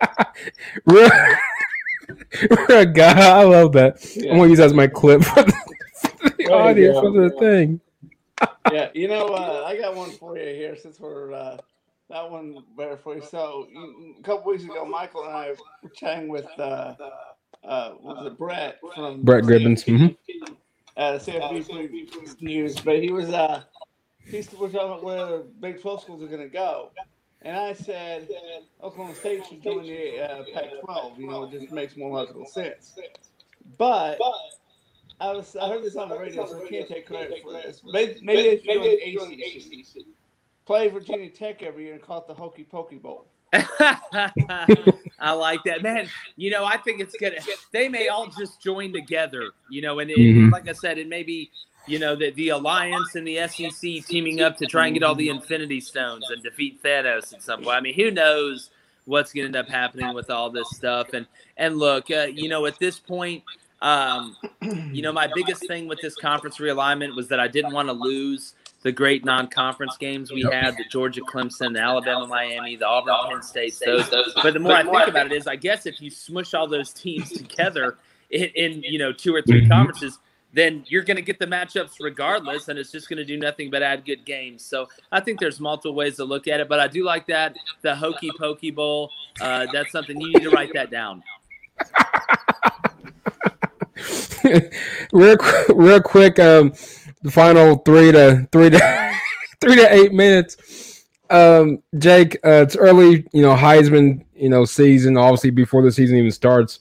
[2.68, 4.04] God, I love that.
[4.16, 4.32] Yeah.
[4.32, 5.52] I'm gonna use that as my clip for the,
[6.18, 7.80] for the audience for the thing.
[8.72, 11.58] yeah, you know, uh, I got one for you here since we're uh,
[12.10, 13.22] that one better for you.
[13.22, 13.68] So
[14.18, 15.50] a couple weeks ago, Michael and I
[15.82, 16.94] were chatting with uh,
[17.62, 20.52] uh, was it Brett from Brett Gibbons, mm-hmm.
[20.96, 23.62] uh, CFB News, but he was uh,
[24.26, 26.90] he's we're talking about where Big Twelve schools are going to go.
[27.44, 28.26] And I said
[28.82, 31.18] Oklahoma State should join the uh, Pac-12.
[31.18, 32.98] You know, it just makes more logical sense.
[33.76, 34.18] But
[35.20, 37.82] I was I heard this on the radio, so I can't take credit for this.
[37.84, 40.06] Maybe, maybe they should ACC.
[40.64, 43.26] Play Virginia Tech every year and call it the Hokey Pokey Bowl.
[43.52, 46.08] I like that, man.
[46.36, 47.38] You know, I think it's good.
[47.72, 49.50] They may all just join together.
[49.70, 50.50] You know, and it, mm-hmm.
[50.50, 51.50] like I said, it may be
[51.86, 55.14] you know, the, the Alliance and the SEC teaming up to try and get all
[55.14, 57.76] the Infinity Stones and defeat Thanos at some point.
[57.76, 58.70] I mean, who knows
[59.04, 61.12] what's going to end up happening with all this stuff?
[61.12, 63.42] And and look, uh, you know, at this point,
[63.82, 64.36] um,
[64.92, 67.92] you know, my biggest thing with this conference realignment was that I didn't want to
[67.92, 73.14] lose the great non-conference games we had: the Georgia, Clemson, the Alabama, Miami, the Auburn,
[73.28, 73.74] Penn State.
[73.84, 74.08] Those,
[74.42, 76.92] but the more I think about it, is I guess if you smush all those
[76.92, 77.98] teams together
[78.30, 80.18] in, in you know two or three conferences
[80.54, 83.70] then you're going to get the matchups regardless, and it's just going to do nothing
[83.70, 84.64] but add good games.
[84.64, 87.56] So I think there's multiple ways to look at it, but I do like that
[87.82, 89.10] the Hokey Pokey Bowl.
[89.40, 91.22] Uh, that's something you need to write that down.
[95.12, 95.36] real,
[95.74, 96.72] real quick, um,
[97.22, 99.14] the final three to three to
[99.60, 101.04] three to eight minutes.
[101.30, 105.16] Um, Jake, uh, it's early, you know, Heisman, you know, season.
[105.16, 106.80] Obviously, before the season even starts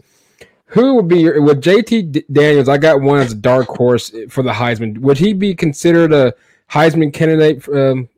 [0.74, 2.68] who would be your, with JT Daniels?
[2.68, 4.98] I got one as a dark horse for the Heisman.
[5.00, 6.34] Would he be considered a
[6.70, 8.10] Heisman candidate, um,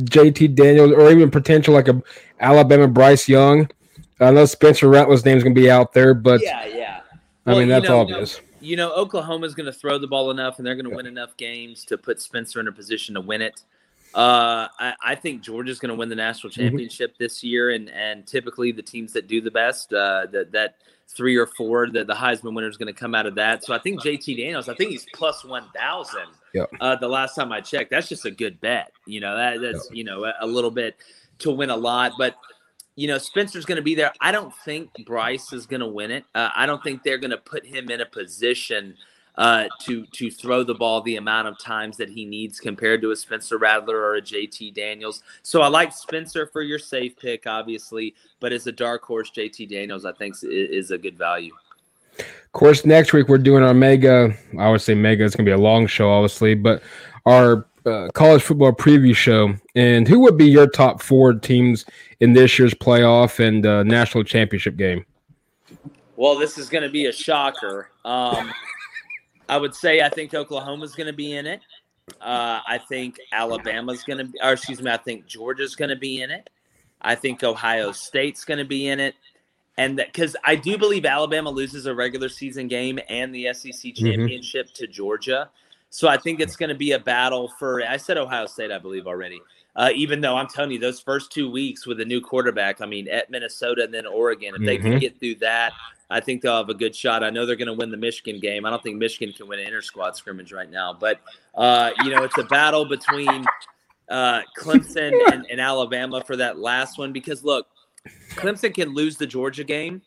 [0.00, 2.02] JT Daniels, or even potential like a
[2.40, 3.68] Alabama Bryce Young?
[4.20, 7.00] I know Spencer Rattler's name's going to be out there, but yeah, yeah.
[7.44, 8.40] I well, mean that's know, obvious.
[8.62, 10.96] You know, Oklahoma's going to throw the ball enough, and they're going to yeah.
[10.96, 13.62] win enough games to put Spencer in a position to win it.
[14.14, 16.62] Uh, I, I, think Georgia's going to win the national mm-hmm.
[16.62, 17.22] championship mm-hmm.
[17.22, 20.76] this year, and and typically the teams that do the best, uh, that that
[21.16, 23.64] three or four that the Heisman winner is going to come out of that.
[23.64, 26.20] So I think JT Daniels, I think he's plus 1,000
[26.54, 26.70] yep.
[26.80, 27.90] uh, the last time I checked.
[27.90, 28.92] That's just a good bet.
[29.06, 29.96] You know, that, that's, yep.
[29.96, 30.96] you know, a, a, little bit
[31.40, 32.12] to win a lot.
[32.18, 32.36] But,
[32.94, 34.12] you know, Spencer's going to be there.
[34.20, 36.24] I don't think Bryce is going to win it.
[36.34, 38.94] Uh, I don't think they're going to put him in a position–
[39.38, 43.12] uh, to to throw the ball the amount of times that he needs compared to
[43.12, 45.22] a Spencer Rattler or a JT Daniels.
[45.42, 49.70] So I like Spencer for your safe pick, obviously, but as a dark horse, JT
[49.70, 51.54] Daniels I think is a good value.
[52.18, 54.36] Of course, next week we're doing our mega.
[54.58, 55.24] I would say mega.
[55.24, 56.82] It's gonna be a long show, obviously, but
[57.24, 59.54] our uh, college football preview show.
[59.76, 61.84] And who would be your top four teams
[62.18, 65.06] in this year's playoff and uh, national championship game?
[66.16, 67.90] Well, this is going to be a shocker.
[68.04, 68.52] Um,
[69.48, 71.60] I would say I think Oklahoma's going to be in it.
[72.20, 75.96] Uh, I think Alabama's going to be, or excuse me, I think Georgia's going to
[75.96, 76.48] be in it.
[77.00, 79.14] I think Ohio State's going to be in it.
[79.76, 84.06] And because I do believe Alabama loses a regular season game and the SEC mm-hmm.
[84.06, 84.84] championship mm-hmm.
[84.84, 85.50] to Georgia.
[85.90, 88.78] So I think it's going to be a battle for, I said Ohio State, I
[88.78, 89.40] believe already.
[89.78, 92.86] Uh, even though I'm telling you, those first two weeks with a new quarterback, I
[92.86, 94.66] mean, at Minnesota and then Oregon, if mm-hmm.
[94.66, 94.98] they can mm-hmm.
[94.98, 95.72] get through that,
[96.10, 97.22] I think they'll have a good shot.
[97.22, 98.66] I know they're going to win the Michigan game.
[98.66, 101.20] I don't think Michigan can win an inter squad scrimmage right now, but
[101.54, 103.44] uh, you know it's a battle between
[104.08, 107.68] uh, Clemson and, and Alabama for that last one because look,
[108.30, 110.02] Clemson can lose the Georgia game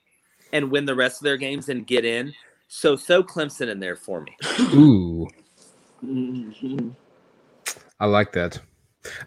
[0.51, 2.33] and win the rest of their games and get in.
[2.67, 4.35] So throw Clemson in there for me.
[4.73, 5.27] Ooh.
[8.01, 8.59] I like that.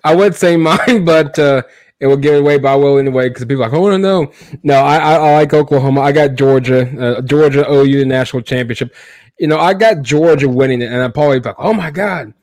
[0.02, 1.62] I would say mine, but uh,
[2.00, 4.30] it will give away by will anyway because people are like, I want to know.
[4.62, 6.02] No, I, I, I, like Oklahoma.
[6.02, 8.94] I got Georgia, uh, Georgia OU the national championship.
[9.38, 12.34] You know, I got Georgia winning it, and I'm probably like, oh my god.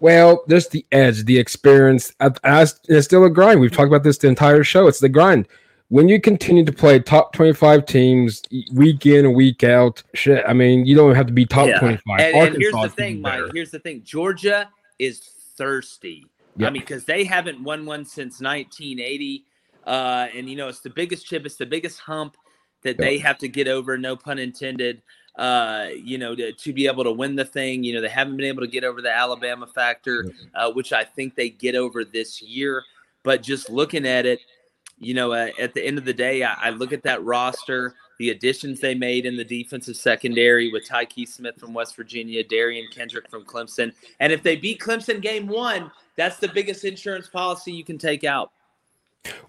[0.00, 2.12] Well, there's the edge, the experience.
[2.18, 3.60] I, I, it's still a grind.
[3.60, 4.88] We've talked about this the entire show.
[4.88, 5.46] It's the grind.
[5.88, 10.42] When you continue to play top 25 teams week in and week out, shit.
[10.48, 11.78] I mean, you don't have to be top yeah.
[11.78, 12.20] 25.
[12.20, 13.42] And, and here's the thing, Mike.
[13.54, 14.02] Here's the thing.
[14.02, 15.20] Georgia is
[15.56, 16.68] thirsty Yep.
[16.68, 19.44] I mean, because they haven't won one since 1980.
[19.86, 22.36] Uh, and, you know, it's the biggest chip, it's the biggest hump
[22.82, 22.98] that yep.
[22.98, 25.02] they have to get over, no pun intended,
[25.36, 27.82] uh, you know, to, to, be able to win the thing.
[27.82, 31.04] You know, they haven't been able to get over the Alabama factor, uh, which I
[31.04, 32.84] think they get over this year.
[33.22, 34.40] But just looking at it,
[34.98, 37.94] you know, uh, at the end of the day, I, I, look at that roster,
[38.22, 42.88] the additions they made in the defensive secondary with Tykee Smith from West Virginia, Derion
[42.88, 43.92] Kendrick from Clemson.
[44.20, 48.22] And if they beat Clemson game one, that's the biggest insurance policy you can take
[48.22, 48.52] out.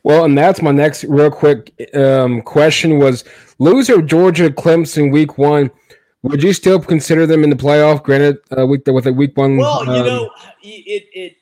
[0.02, 3.24] Well, and that's my next real quick um, question was
[3.60, 5.70] loser Georgia Clemson week one.
[6.24, 8.02] Would you still consider them in the playoff?
[8.02, 9.58] Granted, uh, week with a week one.
[9.58, 10.32] Well, um, you know,
[10.64, 11.38] it it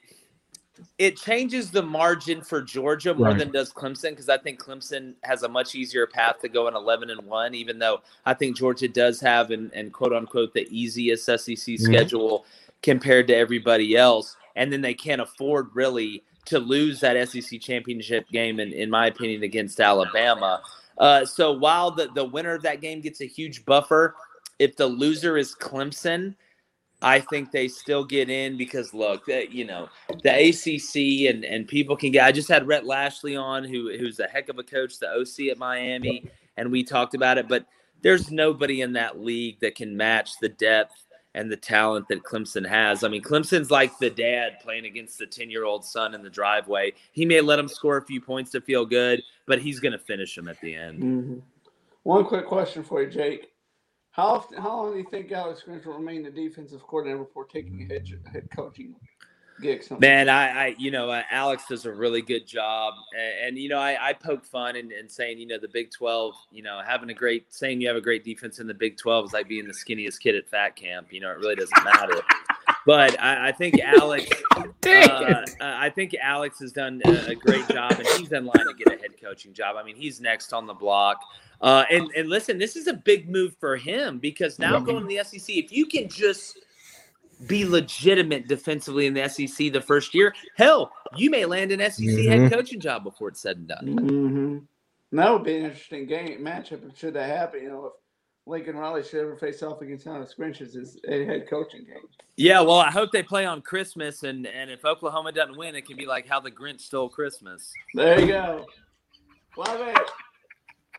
[1.01, 3.39] it changes the margin for Georgia more right.
[3.39, 6.75] than does Clemson because I think Clemson has a much easier path to go in
[6.75, 10.67] 11 and 1, even though I think Georgia does have and, and quote unquote the
[10.69, 11.83] easiest SEC mm-hmm.
[11.83, 12.45] schedule
[12.83, 14.37] compared to everybody else.
[14.55, 19.07] And then they can't afford really to lose that SEC championship game, in, in my
[19.07, 20.61] opinion, against Alabama.
[20.99, 24.15] Uh, so while the, the winner of that game gets a huge buffer,
[24.59, 26.35] if the loser is Clemson,
[27.01, 29.89] I think they still get in because look, that you know,
[30.23, 32.25] the ACC and and people can get.
[32.25, 35.51] I just had Rhett Lashlee on, who who's a heck of a coach, the OC
[35.51, 37.47] at Miami, and we talked about it.
[37.47, 37.65] But
[38.01, 42.67] there's nobody in that league that can match the depth and the talent that Clemson
[42.67, 43.03] has.
[43.03, 46.29] I mean, Clemson's like the dad playing against the 10 year old son in the
[46.29, 46.93] driveway.
[47.13, 49.99] He may let him score a few points to feel good, but he's going to
[49.99, 51.01] finish him at the end.
[51.01, 51.39] Mm-hmm.
[52.03, 53.50] One quick question for you, Jake.
[54.11, 57.45] How often, how long do you think Alex Grinch will remain the defensive coordinator before
[57.45, 58.93] taking a head, head coaching
[59.61, 59.85] gig?
[59.99, 63.69] Man, I, I, you know, uh, Alex does a really good job, and, and you
[63.69, 66.81] know, I, I poke fun and, and saying, you know, the Big Twelve, you know,
[66.85, 69.47] having a great saying you have a great defense in the Big Twelve is like
[69.47, 71.13] being the skinniest kid at fat camp.
[71.13, 72.19] You know, it really doesn't matter.
[72.85, 77.93] but I, I, think Alex, uh, I think Alex has done a, a great job,
[77.93, 79.77] and he's in line to get a head coaching job.
[79.77, 81.21] I mean, he's next on the block.
[81.61, 85.07] Uh, and and listen, this is a big move for him because now going to
[85.07, 86.59] the SEC, if you can just
[87.47, 92.05] be legitimate defensively in the SEC the first year, hell, you may land an SEC
[92.05, 92.29] mm-hmm.
[92.29, 93.85] head coaching job before it's said and done.
[93.85, 94.57] Mm-hmm.
[95.17, 97.63] That would be an interesting game matchup should that happen.
[97.63, 97.93] You know, if
[98.47, 102.07] Lincoln Riley should ever face off against Alex Grinch's is a head coaching game.
[102.37, 105.85] Yeah, well, I hope they play on Christmas, and and if Oklahoma doesn't win, it
[105.85, 107.71] can be like how the Grinch stole Christmas.
[107.93, 108.65] There you go.
[109.57, 109.99] Love it.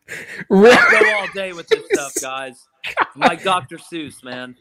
[0.08, 2.66] I go all day with this stuff, guys.
[3.16, 3.78] Like Dr.
[3.78, 4.56] Seuss, man.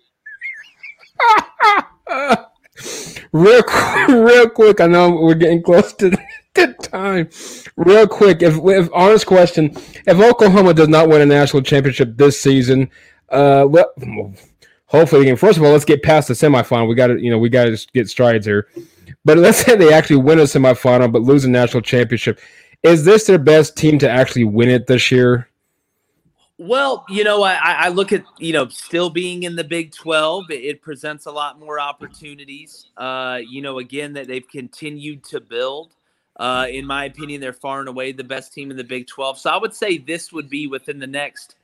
[3.32, 3.64] real,
[4.10, 4.82] real quick.
[4.82, 7.30] I know we're getting close to the time.
[7.76, 9.72] Real quick, if, if honest question,
[10.08, 12.90] if Oklahoma does not win a national championship this season,
[13.30, 13.92] uh, well,
[14.86, 16.88] hopefully, again, first of all, let's get past the semifinal.
[16.88, 18.68] We got to, you know, we got to get strides here.
[19.24, 22.40] But let's say they actually win a semifinal, but lose a national championship.
[22.84, 25.48] Is this their best team to actually win it this year?
[26.58, 30.46] Well, you know, I, I look at you know still being in the Big Twelve.
[30.50, 32.86] It, it presents a lot more opportunities.
[32.98, 35.96] Uh, you know, again that they've continued to build.
[36.40, 39.40] Uh, in my opinion, they're far and away the best team in the Big Twelve.
[39.40, 41.56] So I would say this would be within the next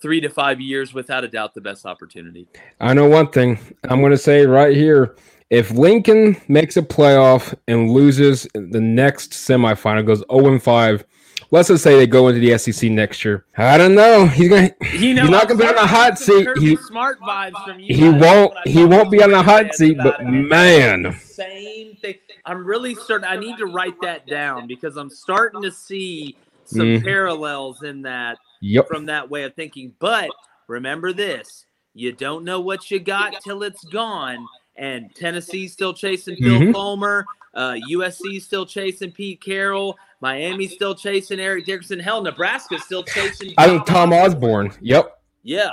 [0.00, 2.46] three to five years, without a doubt, the best opportunity.
[2.80, 3.58] I know one thing.
[3.84, 5.16] I'm going to say right here
[5.50, 11.04] if Lincoln makes a playoff and loses the next semifinal, goes 0 5,
[11.50, 13.44] let's just say they go into the SEC next year.
[13.58, 14.26] I don't know.
[14.26, 14.70] He's gonna.
[14.92, 16.48] You know, he's not gonna be on the hot seat.
[16.58, 17.94] He, smart vibes from you.
[17.94, 18.54] He won't.
[18.64, 19.98] He won't be on the hot seat.
[19.98, 22.14] But man, same thing.
[22.46, 23.28] I'm really starting.
[23.28, 27.02] I need to write that down because I'm starting to see some mm.
[27.02, 28.86] parallels in that yep.
[28.86, 29.94] from that way of thinking.
[29.98, 30.30] But
[30.68, 34.46] remember this: you don't know what you got till it's gone
[34.80, 36.72] and Tennessee's still chasing Phil mm-hmm.
[36.72, 37.26] Fulmer.
[37.52, 39.96] Uh, USC still chasing Pete Carroll.
[40.20, 42.00] Miami's still chasing Eric Dickerson.
[42.00, 43.52] Hell, Nebraska's still chasing.
[43.58, 44.72] I think Tom Osborne.
[44.80, 45.20] Yep.
[45.42, 45.70] Yeah,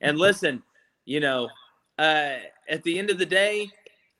[0.00, 0.62] and listen,
[1.04, 1.48] you know,
[1.98, 2.36] uh,
[2.68, 3.70] at the end of the day,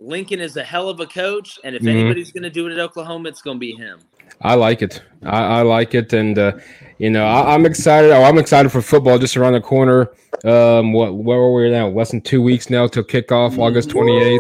[0.01, 1.89] Lincoln is a hell of a coach, and if mm-hmm.
[1.89, 3.99] anybody's going to do it at Oklahoma, it's going to be him.
[4.43, 5.03] I like it.
[5.25, 6.53] I, I like it, and uh,
[6.99, 8.13] you know, I, am excited.
[8.13, 10.13] Oh, I'm excited for football just around the corner.
[10.45, 11.89] Um, what where are we now?
[11.89, 14.39] Less than two weeks now till kickoff, August 28th.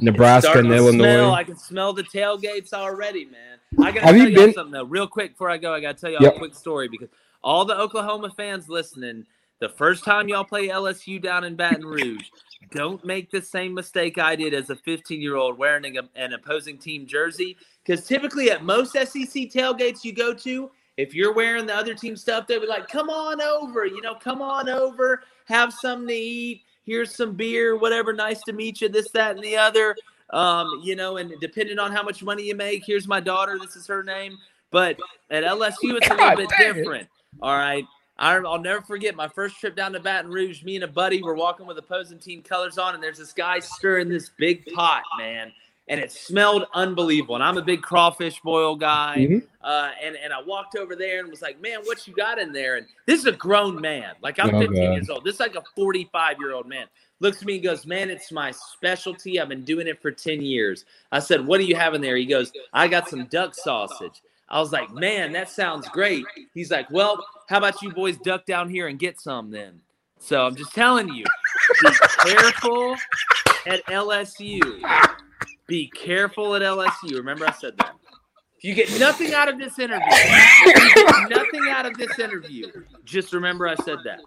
[0.00, 1.04] Nebraska and Illinois.
[1.04, 3.58] Smell, I can smell the tailgates already, man.
[3.78, 5.74] I gotta Have tell you been- something though, real quick before I go.
[5.74, 6.36] I gotta tell you yep.
[6.36, 7.08] a quick story because
[7.42, 9.26] all the Oklahoma fans listening,
[9.58, 12.28] the first time y'all play LSU down in Baton Rouge,
[12.70, 16.32] don't make the same mistake I did as a 15 year old wearing a, an
[16.32, 17.56] opposing team jersey.
[17.84, 22.16] Because typically at most SEC tailgates you go to, if you're wearing the other team
[22.16, 26.14] stuff, they'll be like, come on over, you know, come on over, have something to
[26.14, 26.62] eat.
[26.84, 28.12] Here's some beer, whatever.
[28.12, 28.88] Nice to meet you.
[28.88, 29.96] This, that, and the other.
[30.30, 33.58] Um, you know, and depending on how much money you make, here's my daughter.
[33.58, 34.36] This is her name.
[34.70, 34.98] But
[35.30, 37.08] at LSU, it's a little bit different.
[37.40, 37.84] All right.
[38.20, 40.62] I'll never forget my first trip down to Baton Rouge.
[40.62, 43.58] Me and a buddy were walking with opposing team colors on, and there's this guy
[43.58, 45.52] stirring this big pot, man
[45.90, 47.34] and it smelled unbelievable.
[47.34, 49.16] And I'm a big crawfish boil guy.
[49.18, 49.38] Mm-hmm.
[49.60, 52.52] Uh, and, and I walked over there and was like, man, what you got in
[52.52, 52.76] there?
[52.76, 54.14] And this is a grown man.
[54.22, 54.94] Like I'm oh, 15 God.
[54.94, 55.24] years old.
[55.24, 56.86] This is like a 45 year old man.
[57.18, 59.40] Looks at me and goes, man, it's my specialty.
[59.40, 60.84] I've been doing it for 10 years.
[61.10, 62.16] I said, what do you have in there?
[62.16, 64.22] He goes, I got some duck sausage.
[64.48, 66.24] I was like, man, that sounds great.
[66.54, 69.82] He's like, well, how about you boys duck down here and get some then?
[70.20, 71.24] So I'm just telling you,
[71.82, 71.90] be
[72.24, 72.94] careful
[73.66, 74.80] at LSU.
[75.66, 77.16] Be careful at LSU.
[77.16, 77.96] Remember, I said that.
[78.56, 80.06] If you get nothing out of this interview,
[81.28, 82.66] nothing out of this interview,
[83.04, 84.20] just remember I said that.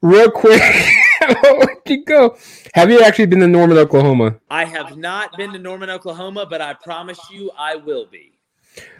[0.00, 0.62] Real quick,
[1.86, 2.38] you go?
[2.74, 4.36] Have you actually been to Norman, Oklahoma?
[4.48, 8.37] I have not been to Norman, Oklahoma, but I promise you I will be.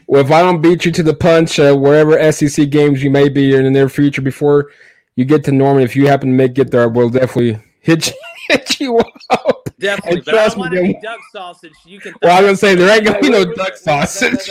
[0.06, 3.28] Well, if I don't beat you to the punch, uh, wherever SEC games you may
[3.28, 4.70] be in the near future, before
[5.16, 8.14] you get to Norman, if you happen to make it there, we'll definitely hit you,
[8.48, 8.98] hit you
[9.30, 9.68] up.
[9.78, 11.72] Definitely, but I don't want any duck sausage.
[11.84, 12.14] You can.
[12.20, 14.50] Well, I'm gonna say there ain't gonna be no duck sausage.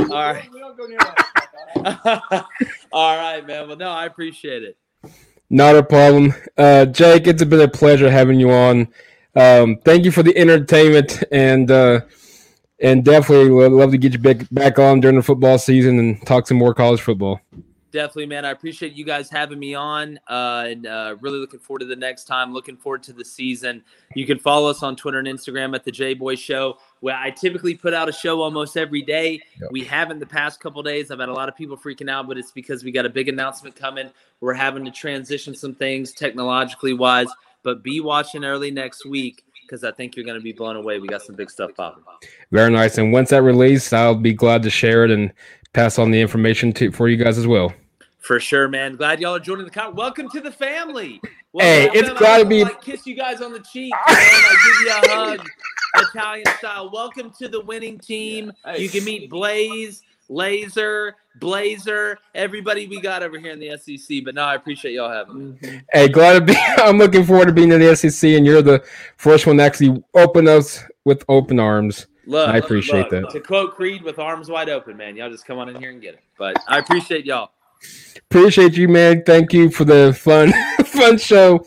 [0.00, 0.48] All right.
[2.92, 3.68] All right, man.
[3.68, 4.76] Well, no, I appreciate it.
[5.48, 7.26] Not a problem, uh, Jake.
[7.26, 8.88] It's been a pleasure having you on.
[9.34, 12.00] Um, thank you for the entertainment and uh,
[12.80, 16.26] and definitely would love to get you back back on during the football season and
[16.26, 17.40] talk some more college football.
[17.92, 18.44] Definitely, man.
[18.44, 21.96] I appreciate you guys having me on, uh, and uh, really looking forward to the
[21.96, 22.52] next time.
[22.52, 23.82] Looking forward to the season.
[24.14, 27.30] You can follow us on Twitter and Instagram at the J Boy Show, where I
[27.30, 29.40] typically put out a show almost every day.
[29.62, 29.70] Yep.
[29.70, 31.10] We haven't the past couple days.
[31.10, 33.30] I've had a lot of people freaking out, but it's because we got a big
[33.30, 34.10] announcement coming.
[34.40, 37.28] We're having to transition some things technologically wise,
[37.62, 40.98] but be watching early next week because I think you're going to be blown away.
[40.98, 42.04] We got some big stuff popping.
[42.52, 42.98] Very nice.
[42.98, 45.32] And once that release, I'll be glad to share it and
[45.72, 47.72] pass on the information to for you guys as well.
[48.18, 48.96] For sure, man.
[48.96, 49.94] Glad y'all are joining the con.
[49.94, 51.20] Welcome to the family.
[51.52, 53.92] Welcome hey, it's got to be like kiss you guys on the cheek.
[53.94, 55.48] I give you a hug,
[55.96, 56.90] Italian style.
[56.90, 58.52] Welcome to the winning team.
[58.64, 58.82] Hey.
[58.82, 64.24] You can meet Blaze, Laser, Blazer, everybody we got over here in the SEC.
[64.24, 65.58] But no, I appreciate y'all having me.
[65.58, 65.78] Mm-hmm.
[65.92, 66.56] Hey, glad to be.
[66.78, 68.84] I'm looking forward to being in the SEC, and you're the
[69.16, 72.06] first one to actually open us with open arms.
[72.26, 73.30] Look, I appreciate look, that.
[73.30, 75.16] To quote Creed, with arms wide open, man.
[75.16, 76.20] Y'all just come on in here and get it.
[76.36, 77.50] But I appreciate y'all.
[78.30, 79.22] Appreciate you, man.
[79.24, 80.52] Thank you for the fun,
[80.84, 81.64] fun show.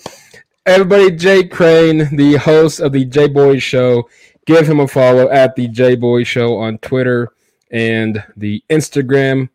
[0.65, 4.09] Everybody, Jake Crain, the host of the J Boys Show.
[4.45, 7.31] Give him a follow at the J Boys Show on Twitter
[7.71, 9.49] and the Instagram.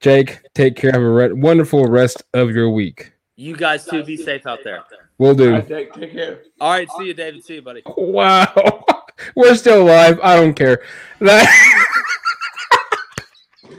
[0.00, 0.92] Jake, take care.
[0.92, 3.12] Have a re- wonderful rest of your week.
[3.36, 4.04] You guys too.
[4.04, 4.84] Be safe out there.
[5.18, 5.46] We'll do.
[5.46, 6.42] All right, Jake, take care.
[6.60, 6.88] All right.
[6.98, 7.44] See you, David.
[7.44, 7.82] See you, buddy.
[7.96, 8.84] Wow.
[9.36, 10.18] We're still live.
[10.22, 10.82] I don't care.
[11.20, 11.46] That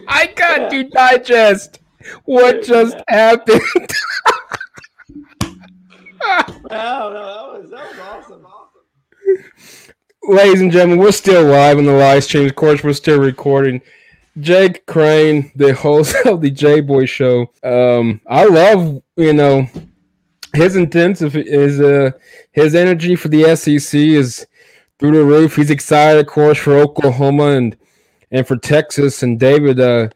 [0.07, 1.79] I got to digest
[2.23, 3.61] what just happened.
[6.21, 8.45] wow, no, that was that was awesome.
[10.27, 12.47] Ladies and gentlemen, we're still live on the live stream.
[12.47, 13.79] Of course, we're still recording.
[14.39, 17.51] Jake Crain, the host of the J Boy Show.
[17.61, 19.67] Um, I love you know
[20.55, 22.09] his intensive his uh
[22.53, 24.47] his energy for the SEC is
[24.97, 25.57] through the roof.
[25.57, 27.77] He's excited, of course, for Oklahoma and
[28.31, 29.21] and for Texas.
[29.21, 30.09] And David, uh,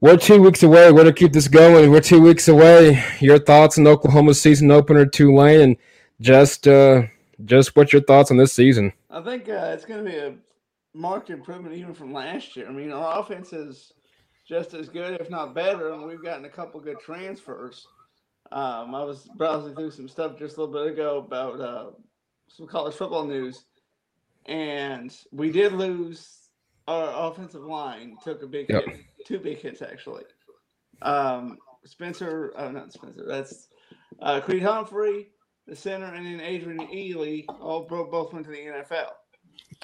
[0.00, 0.92] we're two weeks away.
[0.92, 1.90] We're to keep this going.
[1.90, 3.02] We're two weeks away.
[3.18, 5.76] Your thoughts on Oklahoma season opener Tulane, and
[6.20, 7.04] just uh,
[7.44, 8.92] just what's your thoughts on this season?
[9.10, 10.34] I think uh, it's going to be a
[10.94, 12.68] marked improvement even from last year.
[12.68, 13.92] I mean, our offense is
[14.46, 17.86] just as good, if not better, and we've gotten a couple good transfers.
[18.50, 21.90] Um, I was browsing through some stuff just a little bit ago about uh,
[22.48, 23.64] some college football news,
[24.46, 26.48] and we did lose
[26.88, 28.16] our offensive line.
[28.22, 28.84] Took a big yep.
[28.84, 30.24] hit, two big hits actually.
[31.00, 33.24] Um, Spencer, oh, not Spencer.
[33.26, 33.68] That's
[34.20, 35.28] uh, Creed Humphrey,
[35.66, 37.44] the center, and then Adrian Ealy.
[37.60, 39.10] All both went to the NFL.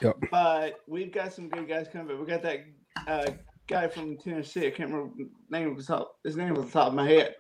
[0.02, 0.16] Yep.
[0.30, 2.18] But we've got some good guys coming.
[2.18, 2.64] We got that
[3.06, 3.30] uh,
[3.66, 4.66] guy from Tennessee.
[4.66, 5.14] I can't remember
[5.50, 6.16] name was top.
[6.24, 7.34] His name was the top of my head.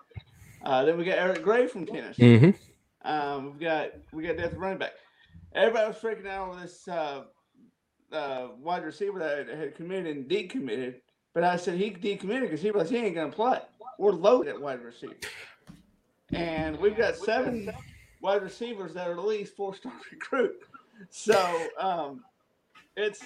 [0.62, 2.22] Uh, then we got Eric Gray from Tennessee.
[2.22, 3.08] Mm-hmm.
[3.08, 4.92] Um, we've got we got depth running back.
[5.54, 7.24] Everybody was freaking out on this uh,
[8.12, 10.96] uh, wide receiver that had committed and decommitted.
[11.34, 13.60] But I said he decommitted because he was he ain't gonna play.
[13.98, 15.14] We're loaded at wide receiver,
[16.32, 17.70] and we've got seven
[18.20, 20.62] wide receivers that are at least four star recruit.
[21.10, 22.24] So um,
[22.96, 23.22] it's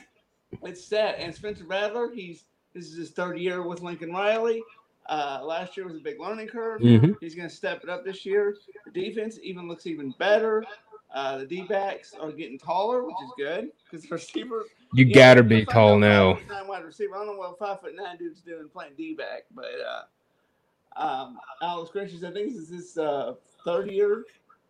[0.62, 1.16] it's sad.
[1.16, 4.62] And Spencer Rattler, he's this is his third year with Lincoln Riley.
[5.06, 6.80] Uh, last year was a big learning curve.
[6.80, 7.12] Mm-hmm.
[7.20, 8.56] He's going to step it up this year.
[8.86, 10.64] The defense even looks even better.
[11.12, 14.64] Uh, the D backs are getting taller, which is good because the receiver.
[14.94, 16.38] You, you gotta be tall now.
[16.48, 17.14] Nine wide receiver.
[17.14, 21.38] I don't know what five foot nine dude's doing playing D back, but uh, um,
[21.62, 23.34] Alex Grinch, I think this is his uh,
[23.64, 24.24] third year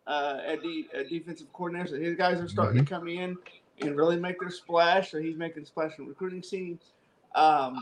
[0.07, 1.89] uh, at the defensive coordinator.
[1.89, 2.85] So his guys are starting mm-hmm.
[2.85, 3.37] to come in
[3.81, 5.11] and really make their splash.
[5.11, 6.79] So he's making splash in the recruiting scene.
[7.35, 7.77] Um,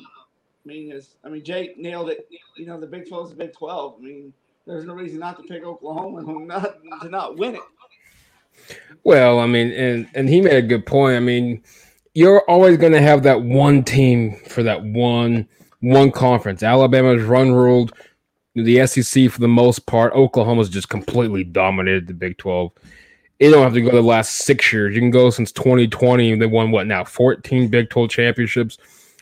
[0.63, 2.29] I mean, is I mean, Jake nailed it.
[2.55, 3.95] You know, the Big 12 is the Big 12.
[3.97, 4.33] I mean,
[4.65, 7.61] there's no reason not to pick Oklahoma and not to not win it.
[9.03, 11.15] Well, I mean, and and he made a good point.
[11.15, 11.63] I mean,
[12.13, 15.47] you're always going to have that one team for that one
[15.79, 16.61] one conference.
[16.61, 17.93] Alabama's run ruled
[18.55, 20.13] the SEC for the most part.
[20.13, 22.71] Oklahoma's just completely dominated the Big 12.
[23.39, 24.93] You don't have to go the last six years.
[24.93, 26.35] You can go since 2020.
[26.35, 27.03] They won what now?
[27.03, 28.77] 14 Big 12 championships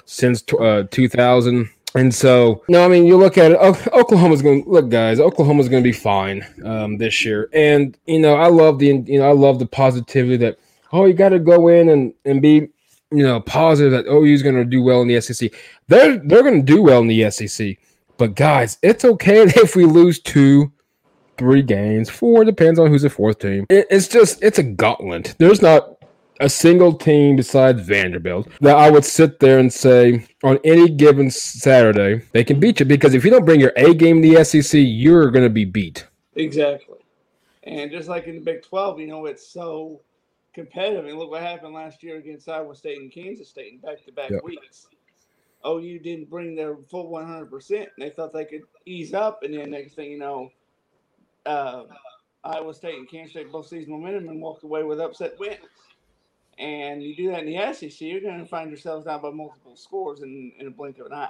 [0.06, 1.70] since uh, 2000.
[1.96, 3.58] And so, no, I mean, you look at it.
[3.94, 5.20] Oklahoma's going to look, guys.
[5.20, 9.18] Oklahoma's going to be fine um, this year, and you know, I love the you
[9.18, 10.60] know, I love the positivity that
[10.92, 12.70] oh, you got to go in and and be
[13.12, 15.52] you know positive that oh, he's going to do well in the SEC.
[15.88, 17.78] They're they're going to do well in the SEC,
[18.20, 20.72] but guys, it's okay if we lose two,
[21.40, 23.66] three games, four depends on who's the fourth team.
[23.70, 25.34] It, it's just it's a gauntlet.
[25.40, 25.96] There's not
[26.42, 31.32] a single team besides Vanderbilt that I would sit there and say on any given
[31.32, 34.44] Saturday they can beat you because if you don't bring your A game to the
[34.44, 36.06] SEC, you're going to be beat.
[36.36, 37.00] Exactly.
[37.64, 40.02] And just like in the Big 12, you know, it's so
[40.54, 41.06] competitive.
[41.06, 44.12] And look what happened last year against Iowa State and Kansas State in back to
[44.12, 44.88] back weeks.
[45.66, 47.72] OU didn't bring their full 100%.
[47.72, 49.44] And they thought they could ease up.
[49.44, 50.52] And then next thing you know,
[51.46, 51.84] uh,
[52.44, 55.60] Iowa State and Kansas State both seized momentum and walked away with upset wins
[56.60, 59.78] and you do that in the SEC, you're going to find yourselves down by multiple
[59.78, 61.30] scores in, in a blink of an eye.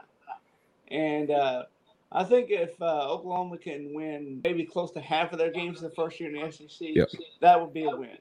[0.90, 1.64] And uh,
[2.12, 5.92] I think if uh, Oklahoma can win maybe close to half of their games the
[5.92, 7.10] first year in the SEC, yep.
[7.42, 8.18] that would be a win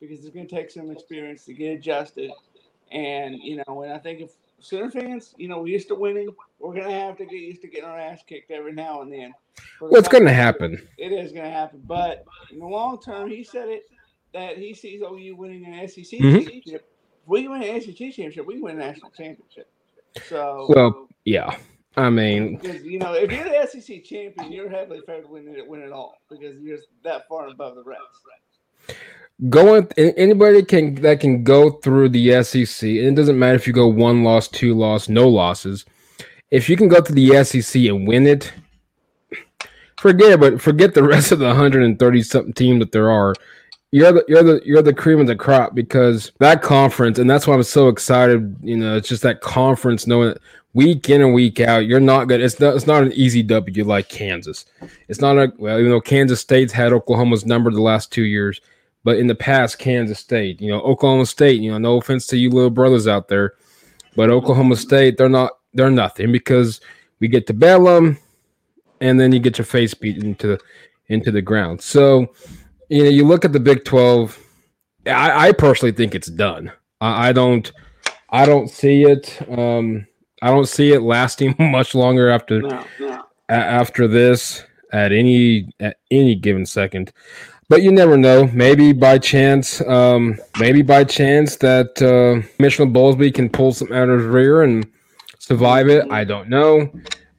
[0.00, 2.30] because it's going to take some experience to get adjusted.
[2.92, 4.30] And, you know, and I think if
[4.62, 6.28] Sooner fans, you know, we're used to winning,
[6.60, 9.12] we're going to have to get used to getting our ass kicked every now and
[9.12, 9.34] then.
[9.80, 10.80] What's going to happen?
[10.96, 11.82] It is going to happen.
[11.84, 13.82] But in the long term, he said it
[14.32, 16.36] that he sees OU winning an SEC mm-hmm.
[16.36, 16.88] championship.
[17.22, 19.68] If we win an SEC championship, we win a national championship.
[20.28, 21.56] So well, yeah.
[21.96, 25.66] I mean, you know, if you're the SEC champion, you're heavily favored to win it,
[25.66, 28.98] win it all because you're that far above the rest.
[29.48, 33.72] Going anybody can that can go through the SEC, and it doesn't matter if you
[33.72, 35.84] go one loss, two loss, no losses.
[36.50, 38.52] If you can go to the SEC and win it,
[39.98, 40.40] forget it.
[40.40, 43.34] But forget the rest of the 130 something team that there are
[43.92, 47.46] you're the you're the you're the cream of the crop because that conference, and that's
[47.46, 48.56] why I'm so excited.
[48.62, 50.38] You know, it's just that conference, knowing that
[50.72, 52.40] week in and week out, you're not good.
[52.40, 54.64] It's not it's not an easy W like Kansas.
[55.08, 58.62] It's not a well, even though Kansas State's had Oklahoma's number the last two years,
[59.04, 62.36] but in the past, Kansas State, you know, Oklahoma State, you know, no offense to
[62.36, 63.54] you little brothers out there,
[64.16, 66.80] but Oklahoma State, they're not they're nothing because
[67.20, 68.18] we get to Bedlam,
[69.00, 70.60] and then you get your face beat into the
[71.08, 71.80] into the ground.
[71.80, 72.32] So
[72.88, 74.38] you know, you look at the Big Twelve.
[75.06, 76.70] I, I personally think it's done.
[77.00, 77.72] I, I, don't.
[78.30, 79.40] I don't see it.
[79.50, 80.06] Um,
[80.42, 83.24] I don't see it lasting much longer after no, no.
[83.48, 87.12] A, after this at any at any given second.
[87.72, 88.48] But you never know.
[88.48, 94.10] Maybe by chance, um, maybe by chance that uh, Commissioner Bowlsby can pull some out
[94.10, 94.86] of his rear and
[95.38, 96.04] survive it.
[96.10, 96.92] I don't know.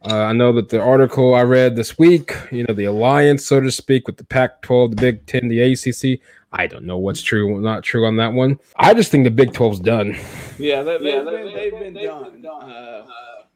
[0.04, 3.62] Uh, I know that the article I read this week, you know, the alliance, so
[3.62, 6.20] to speak, with the Pac 12, the Big 10, the ACC.
[6.52, 8.60] I don't know what's true, what's not true on that one.
[8.76, 10.18] I just think the Big 12's done.
[10.58, 12.42] Yeah, they, have been, they've been done.
[12.44, 13.06] Uh,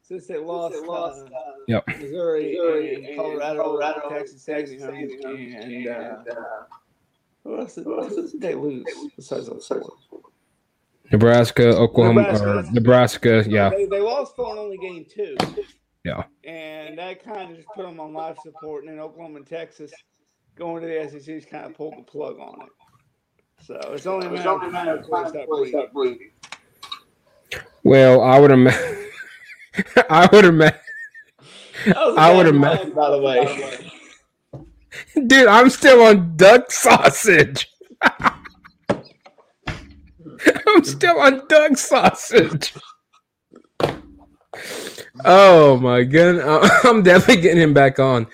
[0.08, 1.86] since they lost, since they lost uh, yep.
[1.86, 6.14] Missouri, Missouri and Colorado, Colorado Texas, Texas, and, and, uh,
[7.44, 8.86] who else did, did they lose
[9.16, 10.22] besides those four?
[11.12, 13.68] Nebraska, Oklahoma, Nebraska, Nebraska yeah.
[13.68, 15.36] They, they lost four and only gained two.
[16.04, 16.24] Yeah.
[16.44, 18.84] And that kind of just put them on life support.
[18.84, 19.92] And then Oklahoma and Texas
[20.56, 23.64] going to the SEC SEC's kind of pulled the plug on it.
[23.64, 24.72] So it's only a matter of
[25.10, 26.30] time before they start breathing.
[27.82, 29.04] Well, I would imagine.
[30.10, 30.80] I would have imagine.
[31.86, 32.92] I would have imagine.
[32.92, 33.90] By the way,
[35.26, 37.70] dude, I'm still on duck sausage.
[40.66, 42.74] I'm still on duck sausage.
[45.24, 46.40] Oh my god,
[46.84, 48.26] I'm definitely getting him back on.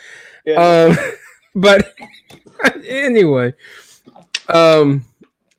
[0.45, 0.95] Yeah.
[0.95, 0.97] Um,
[1.55, 1.95] but
[2.87, 3.55] anyway,
[4.49, 5.05] um,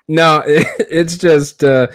[0.07, 1.87] no, it, it's just uh,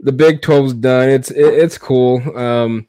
[0.00, 1.08] the Big 12's done.
[1.08, 2.20] It's it, it's cool.
[2.36, 2.86] Um,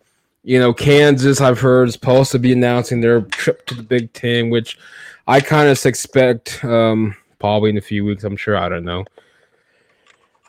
[0.47, 4.13] you know, Kansas, I've heard, is supposed to be announcing their trip to the Big
[4.13, 4.79] Ten, which
[5.27, 8.23] I kind of expect um, probably in a few weeks.
[8.23, 8.55] I'm sure.
[8.55, 9.03] I don't know.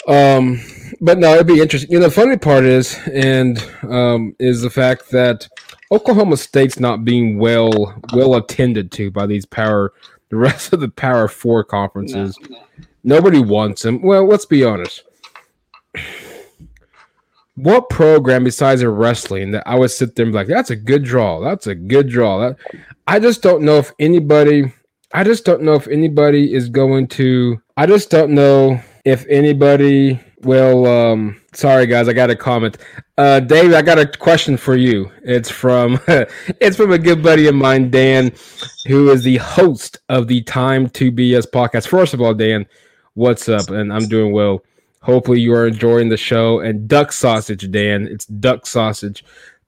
[0.07, 0.61] Um,
[1.01, 1.91] but no, it'd be interesting.
[1.91, 5.49] You know, the funny part is, and um, is the fact that
[5.91, 9.93] Oklahoma State's not being well well attended to by these power,
[10.29, 12.39] the rest of the Power Four conferences.
[12.49, 12.63] No, no.
[13.03, 14.01] Nobody wants them.
[14.01, 15.03] Well, let's be honest.
[17.63, 20.77] What program besides a wrestling that I would sit there and be like, "That's a
[20.77, 21.41] good draw.
[21.41, 22.57] That's a good draw." That,
[23.07, 24.73] I just don't know if anybody.
[25.13, 27.61] I just don't know if anybody is going to.
[27.77, 32.79] I just don't know if anybody Well, um, sorry guys, I got a comment.
[33.17, 35.11] Uh, Dave, I got a question for you.
[35.25, 38.33] It's from it's from a good buddy of mine, Dan,
[38.87, 41.89] who is the host of the Time to BS podcast.
[41.89, 42.67] First of all, Dan,
[43.15, 43.71] what's up?
[43.71, 44.63] And I'm doing well.
[45.09, 46.61] Hopefully, you are enjoying the show.
[46.61, 48.07] And duck sausage, Dan.
[48.07, 49.25] It's duck sausage.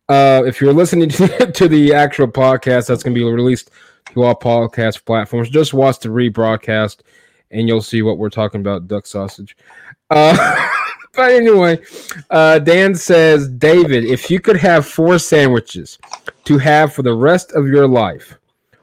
[0.07, 3.71] Uh, if you're listening to, the actual podcast, that's going to be released
[4.13, 5.49] to all podcast platforms.
[5.49, 6.99] Just watch the rebroadcast,
[7.53, 8.87] and you'll see what we're talking about.
[8.87, 9.57] Duck sausage.
[10.11, 10.69] Uh,
[11.15, 11.81] but anyway,
[12.29, 15.99] uh, Dan says, David, if you could have four sandwiches
[16.45, 18.39] to have for the rest of your life,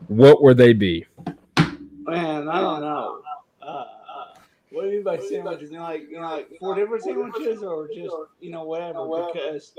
[0.08, 1.06] what would they be?
[1.56, 3.22] Man, I don't know.
[4.78, 5.72] Uh, what do you mean by sandwiches?
[5.72, 9.06] You know, like you know, like four different sandwiches, or just you know whatever?
[9.06, 9.74] Because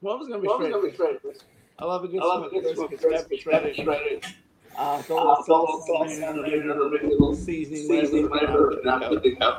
[0.00, 0.48] one was gonna be
[0.94, 1.42] shredded.
[1.78, 4.24] I love a good smoked brisket, shredded, shredded.
[4.76, 8.70] Uh, a little sauce there, maybe a little seasoning, whatever.
[8.70, 9.58] and I'm good to go.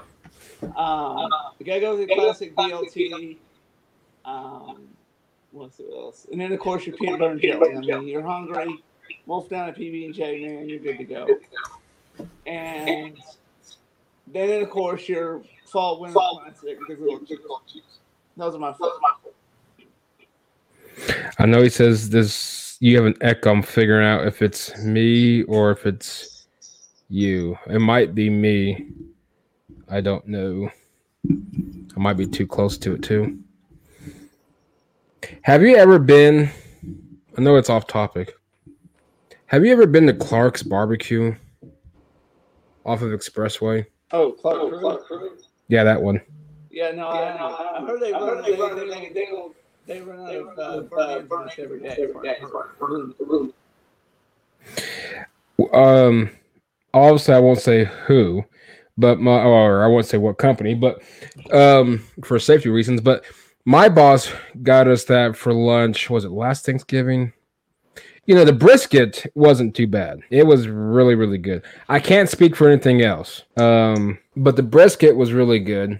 [0.75, 3.37] Um, the guy goes with classic BLT.
[4.25, 4.87] Um,
[5.51, 6.25] what's it else?
[6.31, 7.75] And then of course your peanut butter and jelly.
[7.75, 8.83] I mean, you're hungry.
[9.25, 11.27] Wolf down at PB and J, man, you're good to go.
[12.45, 13.17] And
[14.33, 17.81] then of course your fall winter classic, grilled cheese.
[18.35, 18.91] Those are my four.
[21.39, 22.77] I know he says this.
[22.79, 23.51] You have an echo.
[23.51, 26.47] I'm figuring out if it's me or if it's
[27.09, 27.57] you.
[27.67, 28.87] It might be me.
[29.89, 30.69] I don't know.
[31.29, 33.39] I might be too close to it too.
[35.43, 36.49] Have you ever been?
[37.37, 38.33] I know it's off topic.
[39.45, 41.35] Have you ever been to Clark's Barbecue
[42.85, 43.85] off of Expressway?
[44.13, 45.31] Oh, Clark, Clark, Clark.
[45.67, 46.21] Yeah, that one.
[46.69, 49.31] Yeah, no, I, I, I heard they run, they, they, they, they,
[49.85, 52.07] they run out of uh, burn ends every day.
[55.73, 56.29] Um,
[56.93, 58.45] obviously, I won't say who,
[58.97, 61.01] but my or I won't say what company, but
[61.51, 63.01] um, for safety reasons.
[63.01, 63.25] But
[63.65, 66.09] my boss got us that for lunch.
[66.09, 67.33] Was it last Thanksgiving?
[68.25, 70.21] You know, the brisket wasn't too bad.
[70.29, 71.63] It was really, really good.
[71.89, 73.43] I can't speak for anything else.
[73.57, 75.99] Um, but the brisket was really good.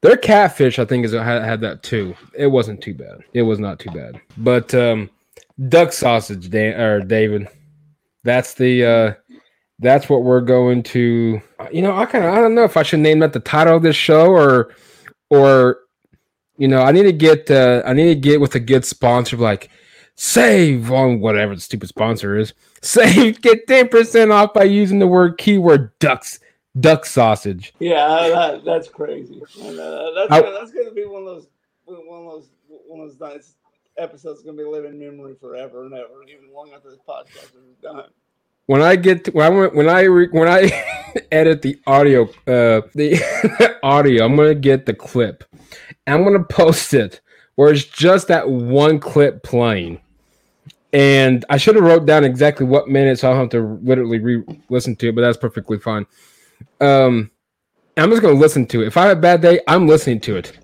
[0.00, 2.14] Their catfish, I think, is had, had that too.
[2.34, 3.18] It wasn't too bad.
[3.32, 4.20] It was not too bad.
[4.38, 5.10] But um,
[5.68, 7.48] duck sausage, Dan or David.
[8.22, 9.36] That's the uh,
[9.78, 11.40] that's what we're going to.
[11.72, 13.76] You know, I kind of I don't know if I should name that the title
[13.76, 14.74] of this show or
[15.30, 15.78] or
[16.56, 19.36] you know I need to get uh, I need to get with a good sponsor
[19.36, 19.70] like
[20.16, 22.54] save on whatever the stupid sponsor is.
[22.82, 26.40] Save get ten percent off by using the word keyword ducks
[26.78, 27.72] duck sausage.
[27.78, 29.42] Yeah, that, that's crazy.
[29.60, 31.46] And, uh, that's, I, gonna, that's gonna be one of those
[31.84, 32.48] one of those
[32.86, 33.54] one of those nice
[33.98, 38.04] episodes gonna be living memory forever and ever, even long after this podcast is done.
[38.66, 43.78] When I get to, when I when I when I edit the audio uh the
[43.82, 45.44] audio, I'm gonna get the clip.
[46.06, 47.20] I'm gonna post it
[47.56, 50.00] where it's just that one clip playing.
[50.94, 54.20] And I should have wrote down exactly what minute, so I don't have to literally
[54.20, 56.06] re-listen to it, but that's perfectly fine.
[56.80, 57.32] Um,
[57.96, 58.86] I'm just gonna listen to it.
[58.86, 60.56] If I have a bad day, I'm listening to it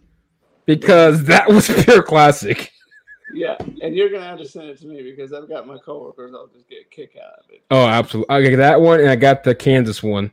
[0.67, 2.71] because that was pure classic.
[3.35, 6.33] Yeah, and you're gonna have to send it to me because I've got my coworkers.
[6.33, 7.65] I'll just get a kick out of it.
[7.73, 8.33] Oh, absolutely.
[8.33, 10.33] I got that one, and I got the Kansas one.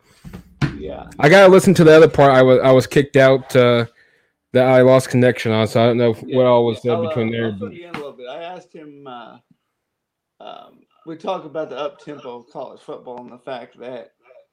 [0.77, 2.33] Yeah, I gotta listen to the other part.
[2.33, 3.55] I was I was kicked out.
[3.55, 3.87] Uh,
[4.53, 7.07] that I lost connection on, so I don't know yeah, what all was said I'll,
[7.07, 7.51] between uh, there.
[7.51, 7.73] But...
[7.73, 8.27] a little bit.
[8.27, 9.05] I asked him.
[9.05, 9.37] Uh,
[10.39, 14.11] um, we talk about the up tempo of college football and the fact that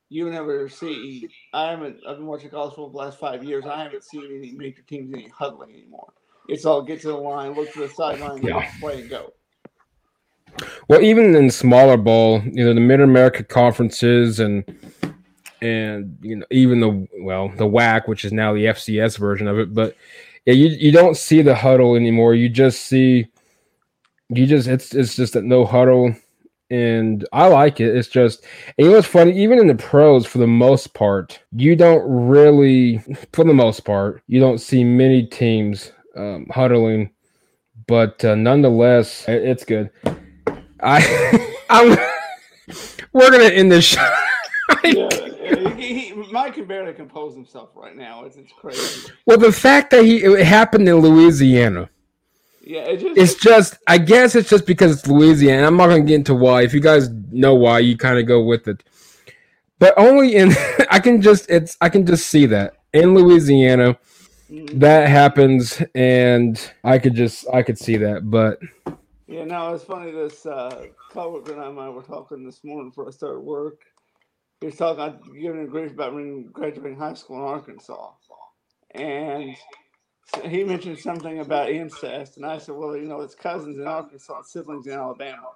[0.08, 1.28] you never see.
[1.52, 1.98] I haven't.
[2.06, 3.64] I've been watching college football the last five years.
[3.66, 6.12] I haven't seen any major teams any huddling anymore.
[6.48, 8.70] It's all get to the line, look to the sideline, yeah.
[8.80, 9.32] play and go.
[10.88, 14.64] Well, even in smaller ball, you know, the Mid America conferences and
[15.60, 19.58] and you know even the well the WAC, which is now the FCS version of
[19.58, 19.96] it, but
[20.44, 22.34] yeah, you you don't see the huddle anymore.
[22.34, 23.26] You just see
[24.36, 26.14] you just it's it's just that no huddle
[26.70, 27.94] and I like it.
[27.94, 28.44] It's just,
[28.78, 29.32] you know what's funny?
[29.40, 32.98] Even in the pros, for the most part, you don't really,
[33.32, 37.10] for the most part, you don't see many teams um, huddling,
[37.86, 39.90] but uh, nonetheless, it, it's good.
[40.80, 41.96] I, I'm,
[43.12, 44.14] we're gonna end this show.
[44.84, 45.08] yeah,
[45.76, 48.24] he, he, Mike can barely compose himself right now.
[48.24, 49.12] It's, it's crazy.
[49.26, 51.90] Well, the fact that he it happened in Louisiana
[52.66, 53.78] yeah, it just, it's just.
[53.86, 55.66] I guess it's just because it's Louisiana.
[55.66, 56.62] I'm not gonna get into why.
[56.62, 58.82] If you guys know why, you kind of go with it.
[59.78, 60.52] But only in
[60.90, 63.98] I can just it's I can just see that in Louisiana
[64.50, 64.78] mm-hmm.
[64.78, 68.30] that happens, and I could just I could see that.
[68.30, 68.60] But
[69.26, 70.10] yeah, no, it's funny.
[70.10, 73.82] This uh, coworker and I were talking this morning before I started work.
[74.60, 76.14] He was talking, giving a grief about
[76.52, 78.12] graduating high school in Arkansas
[78.94, 79.54] and
[80.44, 84.42] he mentioned something about incest, and I said, "Well, you know, it's cousins in Arkansas,
[84.42, 85.48] siblings in Alabama."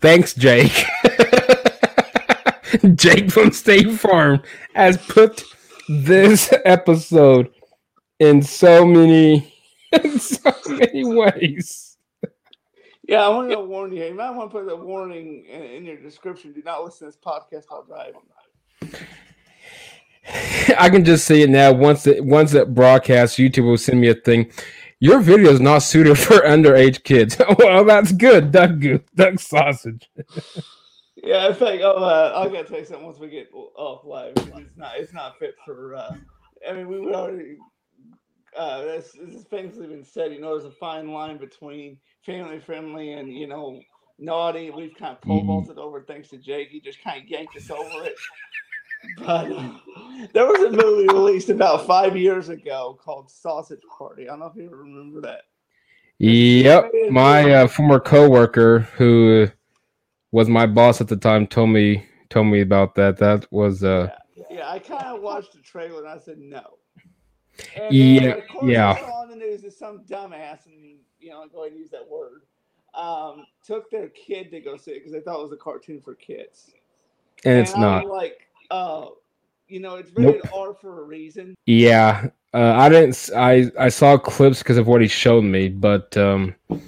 [0.00, 0.84] Thanks, Jake.
[2.94, 4.42] Jake from State Farm
[4.74, 5.44] has put
[5.88, 7.50] this episode
[8.18, 9.54] in so many,
[10.04, 11.96] in so many ways.
[13.06, 14.04] Yeah, I want to warn you.
[14.04, 16.52] You might want to put a warning in, in your description.
[16.52, 18.20] Do not listen to this podcast while driving.
[20.78, 21.72] I can just see it now.
[21.72, 24.50] Once it once that broadcasts, YouTube will send me a thing.
[25.00, 27.36] Your video is not suited for underage kids.
[27.58, 28.52] well, that's good.
[28.52, 30.08] Duck goose, duck sausage.
[31.16, 33.04] yeah, oh, uh, I gotta tell you something.
[33.04, 35.94] Once we get off live, it's not it's not fit for.
[35.94, 36.16] Uh,
[36.68, 37.58] I mean, we would already.
[38.56, 40.32] Uh, this, this has famously been said.
[40.32, 43.80] You know, there's a fine line between family friendly and you know
[44.18, 44.70] naughty.
[44.70, 45.48] We've kind of pole mm-hmm.
[45.48, 46.68] vaulted over thanks to Jake.
[46.70, 48.14] He just kind of yanked us over it.
[49.18, 49.72] But uh,
[50.32, 54.24] there was a movie released about five years ago called Sausage Party.
[54.24, 55.42] I don't know if you remember that.
[56.18, 59.48] Yep, my uh, former coworker who
[60.32, 63.16] was my boss at the time told me told me about that.
[63.18, 66.78] That was uh yeah, yeah I kind of watched the trailer and I said no.
[67.76, 68.92] And yeah, yeah.
[68.92, 72.42] on the news is some dumbass, and you know, go ahead and use that word.
[72.94, 76.00] Um, took their kid to go see it because they thought it was a cartoon
[76.00, 76.72] for kids.
[77.44, 78.06] And, and it's not.
[78.06, 79.06] Like uh,
[79.68, 80.54] you know, it's rated nope.
[80.54, 81.54] R for a reason.
[81.66, 83.30] Yeah, uh, I didn't.
[83.36, 86.82] I I saw clips because of what he showed me, but um, it,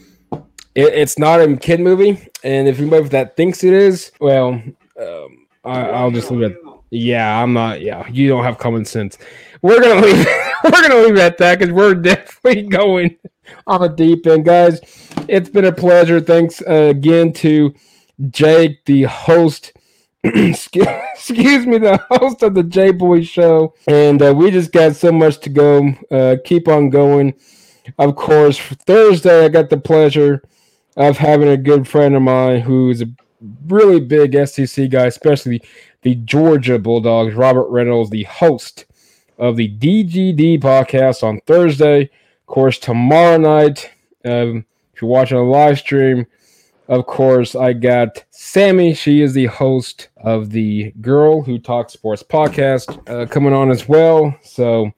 [0.75, 2.29] it's not a kid movie.
[2.45, 4.63] And if anybody that thinks it is, well,
[5.01, 6.59] um, I, will just leave it.
[6.91, 7.81] Yeah, I'm not.
[7.81, 9.19] Yeah, you don't have common sense.
[9.63, 10.27] We're gonna leave.
[10.65, 13.17] we're gonna leave it at that because we're definitely going
[13.67, 14.81] on a deep end, guys.
[15.29, 16.21] It's been a pleasure.
[16.21, 17.75] Thanks uh, again to
[18.31, 19.73] Jake, the host
[20.25, 25.13] excuse me, the host of the J Boy Show, and uh, we just got so
[25.13, 25.95] much to go.
[26.11, 27.35] Uh, keep on going.
[27.99, 30.43] Of course, Thursday I got the pleasure
[30.97, 33.07] of having a good friend of mine who's a
[33.67, 35.63] really big SEC guy, especially
[36.03, 37.35] the Georgia Bulldogs.
[37.35, 38.87] Robert Reynolds, the host
[39.39, 42.03] of the DGD podcast on Thursday.
[42.03, 43.91] Of course, tomorrow night,
[44.25, 44.65] um,
[44.95, 46.27] if you're watching a live stream,
[46.89, 48.95] of course, I got Sammy.
[48.95, 53.89] She is the host of the Girl Who Talks Sports podcast uh, coming on as
[53.89, 54.35] well.
[54.43, 54.91] So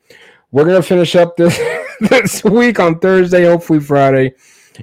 [0.51, 1.59] we're gonna finish up this
[2.01, 4.35] this week on Thursday, hopefully Friday,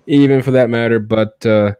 [0.07, 0.99] even for that matter.
[0.99, 1.73] But uh,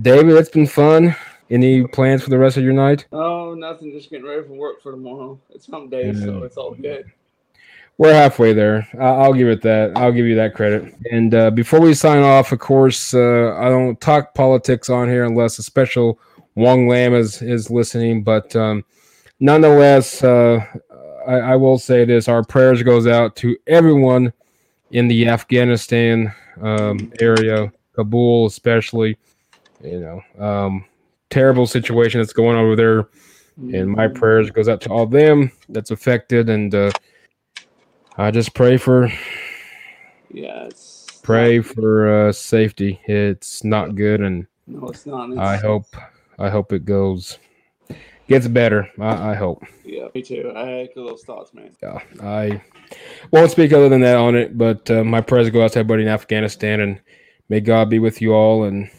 [0.00, 1.14] David, it's been fun.
[1.50, 3.06] Any plans for the rest of your night?
[3.12, 3.92] Oh, nothing.
[3.92, 5.38] Just getting ready for work for tomorrow.
[5.50, 6.24] It's hump day, yeah.
[6.24, 7.12] so it's all good
[7.96, 8.88] we're halfway there.
[9.00, 9.92] I'll give it that.
[9.96, 10.94] I'll give you that credit.
[11.10, 15.24] And uh, before we sign off, of course, uh, I don't talk politics on here
[15.24, 16.18] unless a special
[16.56, 18.22] Wong Lam is is listening.
[18.24, 18.84] But um,
[19.40, 20.64] nonetheless, uh,
[21.26, 24.32] I, I, will say this: our prayers goes out to everyone
[24.90, 29.16] in the Afghanistan um, area, Kabul especially.
[29.82, 30.84] You know, um,
[31.30, 33.08] terrible situation that's going on over there,
[33.76, 36.90] and my prayers goes out to all them that's affected and uh,
[38.16, 39.10] I just pray for
[40.32, 41.20] yes.
[41.22, 43.00] Pray for uh, safety.
[43.06, 45.30] It's not good, and no, it's not.
[45.30, 45.86] It's, I hope.
[46.38, 47.38] I hope it goes
[48.28, 48.88] gets better.
[48.98, 49.64] I, I, hope.
[49.84, 50.52] Yeah, me too.
[50.54, 51.74] I had those thoughts, man.
[51.82, 52.62] Yeah, I
[53.30, 54.56] won't speak other than that on it.
[54.56, 57.00] But uh, my prayers go out to everybody in Afghanistan, and
[57.48, 58.90] may God be with you all and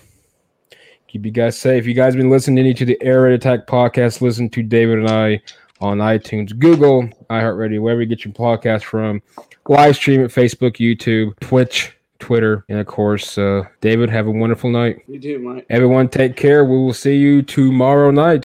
[1.07, 1.85] keep you guys safe.
[1.85, 4.21] You guys been listening to the Air Raid Attack podcast.
[4.21, 5.41] Listen to David and I
[5.81, 9.21] on iTunes, Google, iHeartRadio, wherever you get your podcast from.
[9.67, 14.69] Live stream at Facebook, YouTube, Twitch, Twitter, and of course, uh, David, have a wonderful
[14.69, 15.01] night.
[15.07, 15.65] You too, Mike.
[15.69, 16.63] Everyone, take care.
[16.63, 18.43] We will see you tomorrow night.